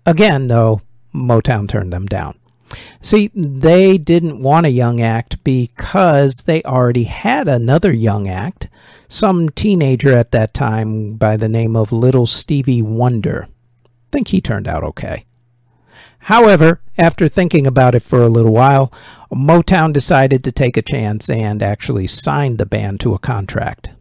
Again, 0.05 0.47
though, 0.47 0.79
Motown 1.13 1.67
turned 1.67 1.91
them 1.91 2.05
down. 2.05 2.39
See, 3.01 3.31
they 3.35 3.97
didn't 3.97 4.41
want 4.41 4.65
a 4.65 4.69
young 4.69 5.01
act 5.01 5.43
because 5.43 6.43
they 6.45 6.63
already 6.63 7.03
had 7.03 7.49
another 7.49 7.91
young 7.91 8.29
act, 8.29 8.69
some 9.09 9.49
teenager 9.49 10.15
at 10.15 10.31
that 10.31 10.53
time 10.53 11.15
by 11.15 11.35
the 11.35 11.49
name 11.49 11.75
of 11.75 11.91
Little 11.91 12.27
Stevie 12.27 12.81
Wonder. 12.81 13.49
Think 14.09 14.29
he 14.29 14.39
turned 14.39 14.69
out 14.69 14.85
okay. 14.85 15.25
However, 16.27 16.81
after 16.97 17.29
thinking 17.29 17.65
about 17.65 17.95
it 17.95 18.01
for 18.01 18.21
a 18.21 18.27
little 18.27 18.51
while, 18.51 18.91
Motown 19.31 19.93
decided 19.93 20.43
to 20.43 20.51
take 20.51 20.75
a 20.75 20.81
chance 20.81 21.29
and 21.29 21.63
actually 21.63 22.05
signed 22.07 22.57
the 22.57 22.65
band 22.65 22.99
to 22.99 23.13
a 23.13 23.17
contract. 23.17 23.91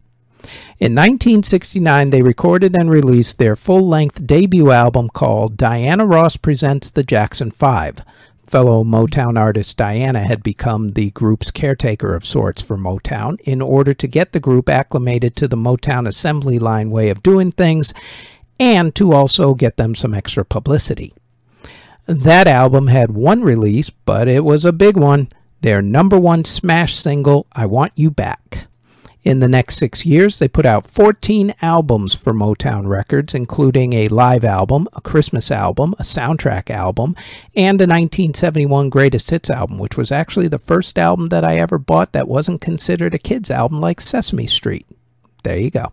In 0.77 0.93
1969, 0.93 2.09
they 2.09 2.21
recorded 2.21 2.75
and 2.75 2.89
released 2.89 3.39
their 3.39 3.55
full 3.55 3.87
length 3.87 4.27
debut 4.27 4.71
album 4.71 5.07
called 5.07 5.55
Diana 5.55 6.05
Ross 6.05 6.35
Presents 6.35 6.91
the 6.91 7.01
Jackson 7.01 7.49
Five. 7.49 8.01
Fellow 8.45 8.83
Motown 8.83 9.39
artist 9.39 9.77
Diana 9.77 10.25
had 10.25 10.43
become 10.43 10.91
the 10.91 11.11
group's 11.11 11.49
caretaker 11.49 12.13
of 12.13 12.25
sorts 12.25 12.61
for 12.61 12.77
Motown 12.77 13.39
in 13.45 13.61
order 13.61 13.93
to 13.93 14.05
get 14.05 14.33
the 14.33 14.41
group 14.41 14.67
acclimated 14.67 15.37
to 15.37 15.47
the 15.47 15.55
Motown 15.55 16.05
assembly 16.05 16.59
line 16.59 16.91
way 16.91 17.09
of 17.09 17.23
doing 17.23 17.53
things 17.53 17.93
and 18.59 18.93
to 18.95 19.13
also 19.13 19.53
get 19.53 19.77
them 19.77 19.95
some 19.95 20.13
extra 20.13 20.43
publicity. 20.43 21.13
That 22.07 22.47
album 22.47 22.87
had 22.87 23.11
one 23.11 23.43
release, 23.43 23.89
but 23.89 24.29
it 24.29 24.45
was 24.45 24.63
a 24.63 24.71
big 24.71 24.95
one. 24.95 25.27
Their 25.59 25.81
number 25.81 26.17
one 26.17 26.45
smash 26.45 26.95
single, 26.95 27.47
I 27.51 27.65
Want 27.65 27.91
You 27.95 28.09
Back. 28.09 28.67
In 29.23 29.41
the 29.41 29.49
next 29.49 29.75
six 29.75 30.05
years, 30.05 30.39
they 30.39 30.47
put 30.47 30.65
out 30.65 30.87
14 30.87 31.53
albums 31.61 32.15
for 32.15 32.31
Motown 32.31 32.87
Records, 32.87 33.33
including 33.33 33.91
a 33.91 34.07
live 34.07 34.45
album, 34.45 34.87
a 34.93 35.01
Christmas 35.01 35.51
album, 35.51 35.95
a 35.99 36.03
soundtrack 36.03 36.69
album, 36.69 37.13
and 37.53 37.81
a 37.81 37.83
1971 37.83 38.87
Greatest 38.87 39.29
Hits 39.29 39.49
album, 39.49 39.77
which 39.77 39.97
was 39.97 40.09
actually 40.09 40.47
the 40.47 40.57
first 40.57 40.97
album 40.97 41.27
that 41.27 41.43
I 41.43 41.57
ever 41.57 41.77
bought 41.77 42.13
that 42.13 42.29
wasn't 42.29 42.61
considered 42.61 43.13
a 43.13 43.19
kid's 43.19 43.51
album 43.51 43.81
like 43.81 43.99
Sesame 43.99 44.47
Street. 44.47 44.85
There 45.43 45.57
you 45.57 45.71
go. 45.71 45.91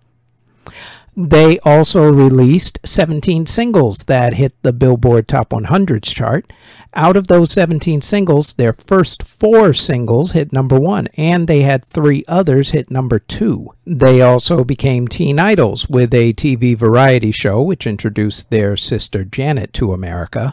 They 1.17 1.61
also 1.61 2.13
released 2.13 2.81
17 2.85 3.47
singles 3.47 3.99
that 4.09 4.35
hit 4.35 4.61
the 4.63 4.73
Billboard 4.73 5.29
Top 5.29 5.51
100s 5.51 6.13
chart. 6.13 6.53
Out 6.93 7.17
of 7.17 7.29
those 7.29 7.53
17 7.53 8.01
singles, 8.01 8.55
their 8.55 8.73
first 8.73 9.23
four 9.23 9.73
singles 9.73 10.33
hit 10.33 10.53
number 10.53 10.79
one, 10.79 11.09
and 11.17 11.47
they 11.47 11.63
had 11.63 11.85
three 11.85 12.25
others 12.27 12.71
hit 12.71 12.91
number 12.91 13.21
two. 13.21 13.71
They 13.87 14.23
also 14.23 14.65
became 14.65 15.07
teen 15.07 15.39
idols 15.39 15.89
with 15.89 16.13
a 16.15 16.33
TV 16.33 16.77
variety 16.77 17.31
show, 17.31 17.63
which 17.63 17.87
introduced 17.87 18.51
their 18.51 18.77
sister 18.77 19.25
Janet 19.25 19.73
to 19.75 19.93
America, 19.93 20.53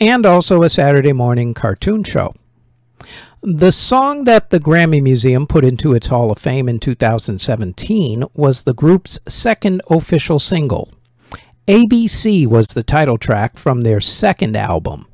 and 0.00 0.26
also 0.26 0.62
a 0.62 0.70
Saturday 0.70 1.12
morning 1.12 1.54
cartoon 1.54 2.02
show. 2.02 2.34
The 3.42 3.72
song 3.72 4.24
that 4.24 4.50
the 4.50 4.60
Grammy 4.60 5.02
Museum 5.02 5.46
put 5.46 5.64
into 5.64 5.94
its 5.94 6.08
Hall 6.08 6.30
of 6.30 6.38
Fame 6.38 6.68
in 6.68 6.78
2017 6.78 8.24
was 8.34 8.64
the 8.64 8.74
group's 8.74 9.18
second 9.26 9.80
official 9.88 10.38
single. 10.38 10.92
ABC 11.66 12.46
was 12.46 12.68
the 12.68 12.82
title 12.82 13.16
track 13.16 13.56
from 13.56 13.80
their 13.80 13.98
second 13.98 14.56
album. 14.56 15.06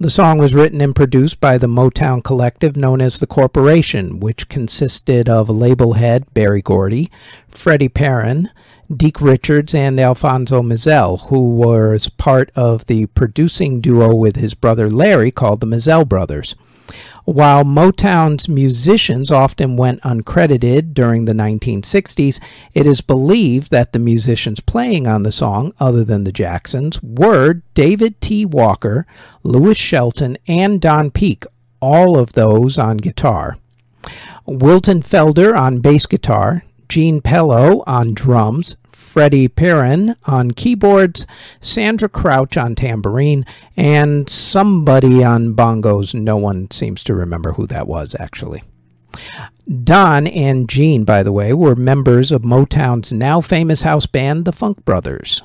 The 0.00 0.08
song 0.08 0.38
was 0.38 0.54
written 0.54 0.80
and 0.80 0.96
produced 0.96 1.40
by 1.40 1.58
the 1.58 1.66
Motown 1.66 2.24
collective 2.24 2.74
known 2.74 3.02
as 3.02 3.20
The 3.20 3.26
Corporation, 3.26 4.18
which 4.18 4.48
consisted 4.48 5.28
of 5.28 5.50
label 5.50 5.92
head 5.92 6.24
Berry 6.32 6.62
Gordy, 6.62 7.10
Freddie 7.48 7.90
Perren, 7.90 8.48
Deke 8.90 9.20
Richards, 9.20 9.74
and 9.74 10.00
Alfonso 10.00 10.62
Mizell, 10.62 11.28
who 11.28 11.50
was 11.50 12.08
part 12.08 12.50
of 12.56 12.86
the 12.86 13.04
producing 13.06 13.82
duo 13.82 14.14
with 14.14 14.36
his 14.36 14.54
brother 14.54 14.88
Larry 14.88 15.30
called 15.30 15.60
the 15.60 15.66
Mizell 15.66 16.08
Brothers. 16.08 16.54
While 17.28 17.64
Motown's 17.64 18.48
musicians 18.48 19.30
often 19.30 19.76
went 19.76 20.00
uncredited 20.00 20.94
during 20.94 21.26
the 21.26 21.34
1960s, 21.34 22.40
it 22.72 22.86
is 22.86 23.02
believed 23.02 23.70
that 23.70 23.92
the 23.92 23.98
musicians 23.98 24.60
playing 24.60 25.06
on 25.06 25.24
the 25.24 25.30
song, 25.30 25.74
other 25.78 26.04
than 26.04 26.24
the 26.24 26.32
Jacksons, 26.32 27.02
were 27.02 27.60
David 27.74 28.18
T. 28.22 28.46
Walker, 28.46 29.06
Louis 29.42 29.76
Shelton, 29.76 30.38
and 30.48 30.80
Don 30.80 31.10
Peake, 31.10 31.44
all 31.80 32.18
of 32.18 32.32
those 32.32 32.78
on 32.78 32.96
guitar. 32.96 33.58
Wilton 34.46 35.02
Felder 35.02 35.54
on 35.54 35.80
bass 35.80 36.06
guitar, 36.06 36.64
Gene 36.88 37.20
Pello 37.20 37.84
on 37.86 38.14
drums, 38.14 38.76
Freddie 39.18 39.48
Perren 39.48 40.14
on 40.26 40.52
keyboards, 40.52 41.26
Sandra 41.60 42.08
Crouch 42.08 42.56
on 42.56 42.76
tambourine, 42.76 43.44
and 43.76 44.30
somebody 44.30 45.24
on 45.24 45.56
bongos. 45.56 46.14
No 46.14 46.36
one 46.36 46.70
seems 46.70 47.02
to 47.02 47.16
remember 47.16 47.54
who 47.54 47.66
that 47.66 47.88
was, 47.88 48.14
actually. 48.20 48.62
Don 49.82 50.28
and 50.28 50.68
Gene, 50.68 51.02
by 51.02 51.24
the 51.24 51.32
way, 51.32 51.52
were 51.52 51.74
members 51.74 52.30
of 52.30 52.42
Motown's 52.42 53.12
now 53.12 53.40
famous 53.40 53.82
house 53.82 54.06
band, 54.06 54.44
the 54.44 54.52
Funk 54.52 54.84
Brothers. 54.84 55.42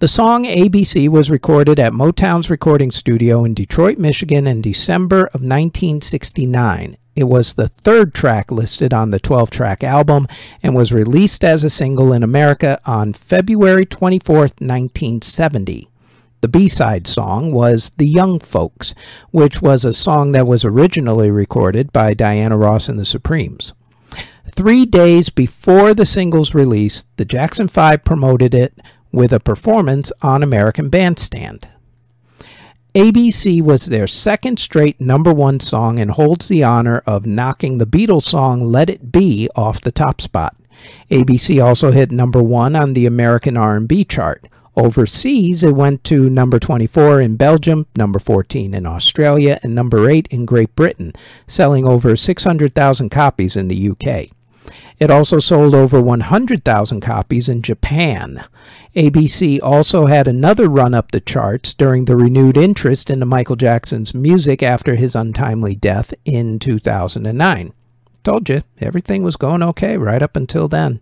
The 0.00 0.06
song 0.06 0.44
ABC 0.44 1.08
was 1.08 1.30
recorded 1.30 1.80
at 1.80 1.94
Motown's 1.94 2.50
recording 2.50 2.90
studio 2.90 3.42
in 3.42 3.54
Detroit, 3.54 3.96
Michigan 3.96 4.46
in 4.46 4.60
December 4.60 5.20
of 5.28 5.40
1969. 5.40 6.98
It 7.16 7.24
was 7.24 7.54
the 7.54 7.68
third 7.68 8.12
track 8.12 8.52
listed 8.52 8.92
on 8.92 9.10
the 9.10 9.18
12 9.18 9.48
track 9.48 9.82
album 9.82 10.28
and 10.62 10.76
was 10.76 10.92
released 10.92 11.42
as 11.42 11.64
a 11.64 11.70
single 11.70 12.12
in 12.12 12.22
America 12.22 12.78
on 12.84 13.14
February 13.14 13.86
24, 13.86 14.36
1970. 14.36 15.88
The 16.42 16.48
B 16.48 16.68
side 16.68 17.06
song 17.06 17.52
was 17.52 17.90
The 17.96 18.06
Young 18.06 18.38
Folks, 18.38 18.94
which 19.30 19.62
was 19.62 19.84
a 19.84 19.94
song 19.94 20.32
that 20.32 20.46
was 20.46 20.66
originally 20.66 21.30
recorded 21.30 21.90
by 21.90 22.12
Diana 22.12 22.58
Ross 22.58 22.90
and 22.90 22.98
the 22.98 23.06
Supremes. 23.06 23.72
Three 24.50 24.84
days 24.84 25.30
before 25.30 25.94
the 25.94 26.06
single's 26.06 26.54
release, 26.54 27.06
the 27.16 27.24
Jackson 27.24 27.66
5 27.66 28.04
promoted 28.04 28.54
it 28.54 28.78
with 29.10 29.32
a 29.32 29.40
performance 29.40 30.12
on 30.20 30.42
American 30.42 30.90
Bandstand. 30.90 31.66
ABC 32.96 33.60
was 33.60 33.84
their 33.84 34.06
second 34.06 34.58
straight 34.58 34.98
number 34.98 35.30
one 35.30 35.60
song 35.60 35.98
and 35.98 36.12
holds 36.12 36.48
the 36.48 36.64
honor 36.64 37.02
of 37.04 37.26
knocking 37.26 37.76
the 37.76 37.84
Beatles 37.84 38.22
song 38.22 38.62
Let 38.62 38.88
It 38.88 39.12
Be 39.12 39.50
off 39.54 39.82
the 39.82 39.92
top 39.92 40.18
spot. 40.22 40.56
ABC 41.10 41.62
also 41.62 41.90
hit 41.90 42.10
number 42.10 42.42
one 42.42 42.74
on 42.74 42.94
the 42.94 43.04
American 43.04 43.54
R&B 43.54 44.06
chart. 44.06 44.48
Overseas, 44.78 45.62
it 45.62 45.74
went 45.74 46.04
to 46.04 46.30
number 46.30 46.58
24 46.58 47.20
in 47.20 47.36
Belgium, 47.36 47.86
number 47.96 48.18
14 48.18 48.72
in 48.72 48.86
Australia, 48.86 49.60
and 49.62 49.74
number 49.74 50.08
8 50.08 50.26
in 50.30 50.46
Great 50.46 50.74
Britain, 50.74 51.12
selling 51.46 51.86
over 51.86 52.16
600,000 52.16 53.10
copies 53.10 53.56
in 53.56 53.68
the 53.68 53.90
UK. 53.90 54.30
It 54.98 55.10
also 55.10 55.38
sold 55.38 55.74
over 55.74 56.00
100,000 56.00 57.00
copies 57.00 57.48
in 57.48 57.62
Japan. 57.62 58.44
ABC 58.94 59.60
also 59.62 60.06
had 60.06 60.26
another 60.26 60.68
run 60.68 60.94
up 60.94 61.12
the 61.12 61.20
charts 61.20 61.74
during 61.74 62.06
the 62.06 62.16
renewed 62.16 62.56
interest 62.56 63.10
into 63.10 63.26
Michael 63.26 63.56
Jackson's 63.56 64.14
music 64.14 64.62
after 64.62 64.94
his 64.94 65.14
untimely 65.14 65.74
death 65.74 66.14
in 66.24 66.58
2009. 66.58 67.72
Told 68.22 68.48
you, 68.48 68.62
everything 68.80 69.22
was 69.22 69.36
going 69.36 69.62
okay 69.62 69.96
right 69.96 70.22
up 70.22 70.34
until 70.34 70.66
then. 70.66 71.00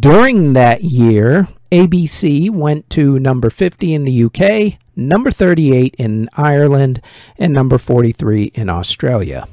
During 0.00 0.54
that 0.54 0.82
year, 0.82 1.48
ABC 1.70 2.50
went 2.50 2.88
to 2.90 3.18
number 3.18 3.50
50 3.50 3.92
in 3.92 4.04
the 4.04 4.24
UK, 4.24 4.78
number 4.96 5.30
38 5.30 5.94
in 5.98 6.30
Ireland, 6.34 7.02
and 7.38 7.52
number 7.52 7.76
43 7.76 8.52
in 8.54 8.70
Australia. 8.70 9.46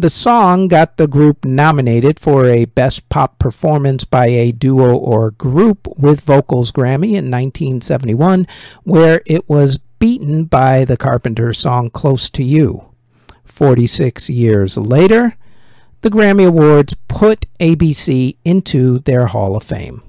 The 0.00 0.10
song 0.10 0.68
got 0.68 0.96
the 0.96 1.08
group 1.08 1.44
nominated 1.44 2.20
for 2.20 2.44
a 2.44 2.66
Best 2.66 3.08
Pop 3.08 3.40
Performance 3.40 4.04
by 4.04 4.28
a 4.28 4.52
Duo 4.52 4.96
or 4.96 5.32
Group 5.32 5.88
with 5.98 6.20
Vocals 6.20 6.70
Grammy 6.70 7.14
in 7.16 7.32
1971, 7.32 8.46
where 8.84 9.22
it 9.26 9.48
was 9.48 9.80
beaten 9.98 10.44
by 10.44 10.84
the 10.84 10.96
Carpenters 10.96 11.58
song 11.58 11.90
Close 11.90 12.30
to 12.30 12.44
You. 12.44 12.84
46 13.44 14.30
years 14.30 14.78
later, 14.78 15.36
the 16.02 16.10
Grammy 16.10 16.46
Awards 16.46 16.94
put 17.08 17.46
ABC 17.58 18.36
into 18.44 19.00
their 19.00 19.26
Hall 19.26 19.56
of 19.56 19.64
Fame. 19.64 20.04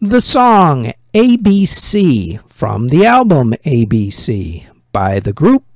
The 0.00 0.20
song 0.20 0.92
ABC 1.12 2.48
from 2.48 2.90
the 2.90 3.04
album 3.04 3.54
ABC 3.66 4.66
by 4.92 5.18
the 5.18 5.32
group 5.32 5.69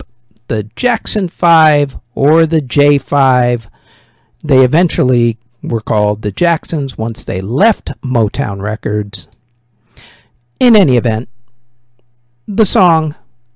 the 0.49 0.65
Jackson 0.77 1.29
5 1.29 1.99
or 2.15 2.47
the 2.47 2.61
J5. 2.61 3.67
They 4.43 4.65
eventually 4.65 5.39
were 5.63 5.81
called 5.81 6.23
the 6.23 6.33
Jacksons 6.33 6.99
once 6.99 7.25
they 7.25 7.41
left 7.41 7.93
Motown 8.03 8.61
Records. 8.61 9.29
In 10.61 10.77
any 10.77 10.97
event, 10.97 11.29
the 12.47 12.67
song 12.67 13.15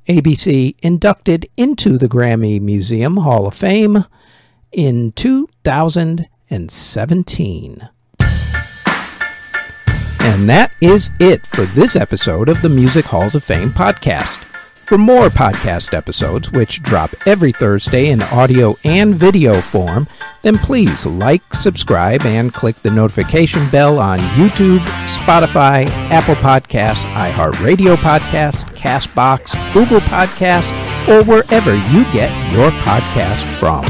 ABC 0.08 0.74
inducted 0.80 1.46
into 1.56 1.98
the 1.98 2.08
Grammy 2.08 2.60
Museum 2.60 3.18
Hall 3.18 3.46
of 3.46 3.54
Fame 3.54 4.04
in 4.72 5.12
2017. 5.12 7.88
And 10.20 10.48
that 10.48 10.72
is 10.80 11.10
it 11.20 11.46
for 11.46 11.66
this 11.66 11.94
episode 11.96 12.48
of 12.48 12.62
the 12.62 12.68
Music 12.68 13.04
Halls 13.04 13.34
of 13.34 13.44
Fame 13.44 13.70
podcast. 13.70 14.44
For 14.88 14.96
more 14.96 15.28
podcast 15.28 15.92
episodes, 15.92 16.50
which 16.50 16.82
drop 16.82 17.10
every 17.26 17.52
Thursday 17.52 18.08
in 18.08 18.22
audio 18.22 18.74
and 18.84 19.14
video 19.14 19.60
form, 19.60 20.08
then 20.40 20.56
please 20.56 21.04
like, 21.04 21.42
subscribe, 21.52 22.22
and 22.24 22.54
click 22.54 22.76
the 22.76 22.90
notification 22.90 23.68
bell 23.68 23.98
on 23.98 24.18
YouTube, 24.38 24.78
Spotify, 25.04 25.86
Apple 26.10 26.36
Podcasts, 26.36 27.04
iHeartRadio 27.04 27.96
Podcasts, 27.96 28.64
Castbox, 28.74 29.52
Google 29.74 30.00
Podcasts, 30.00 30.72
or 31.06 31.22
wherever 31.24 31.74
you 31.74 32.04
get 32.10 32.32
your 32.54 32.70
podcast 32.70 33.44
from. 33.58 33.84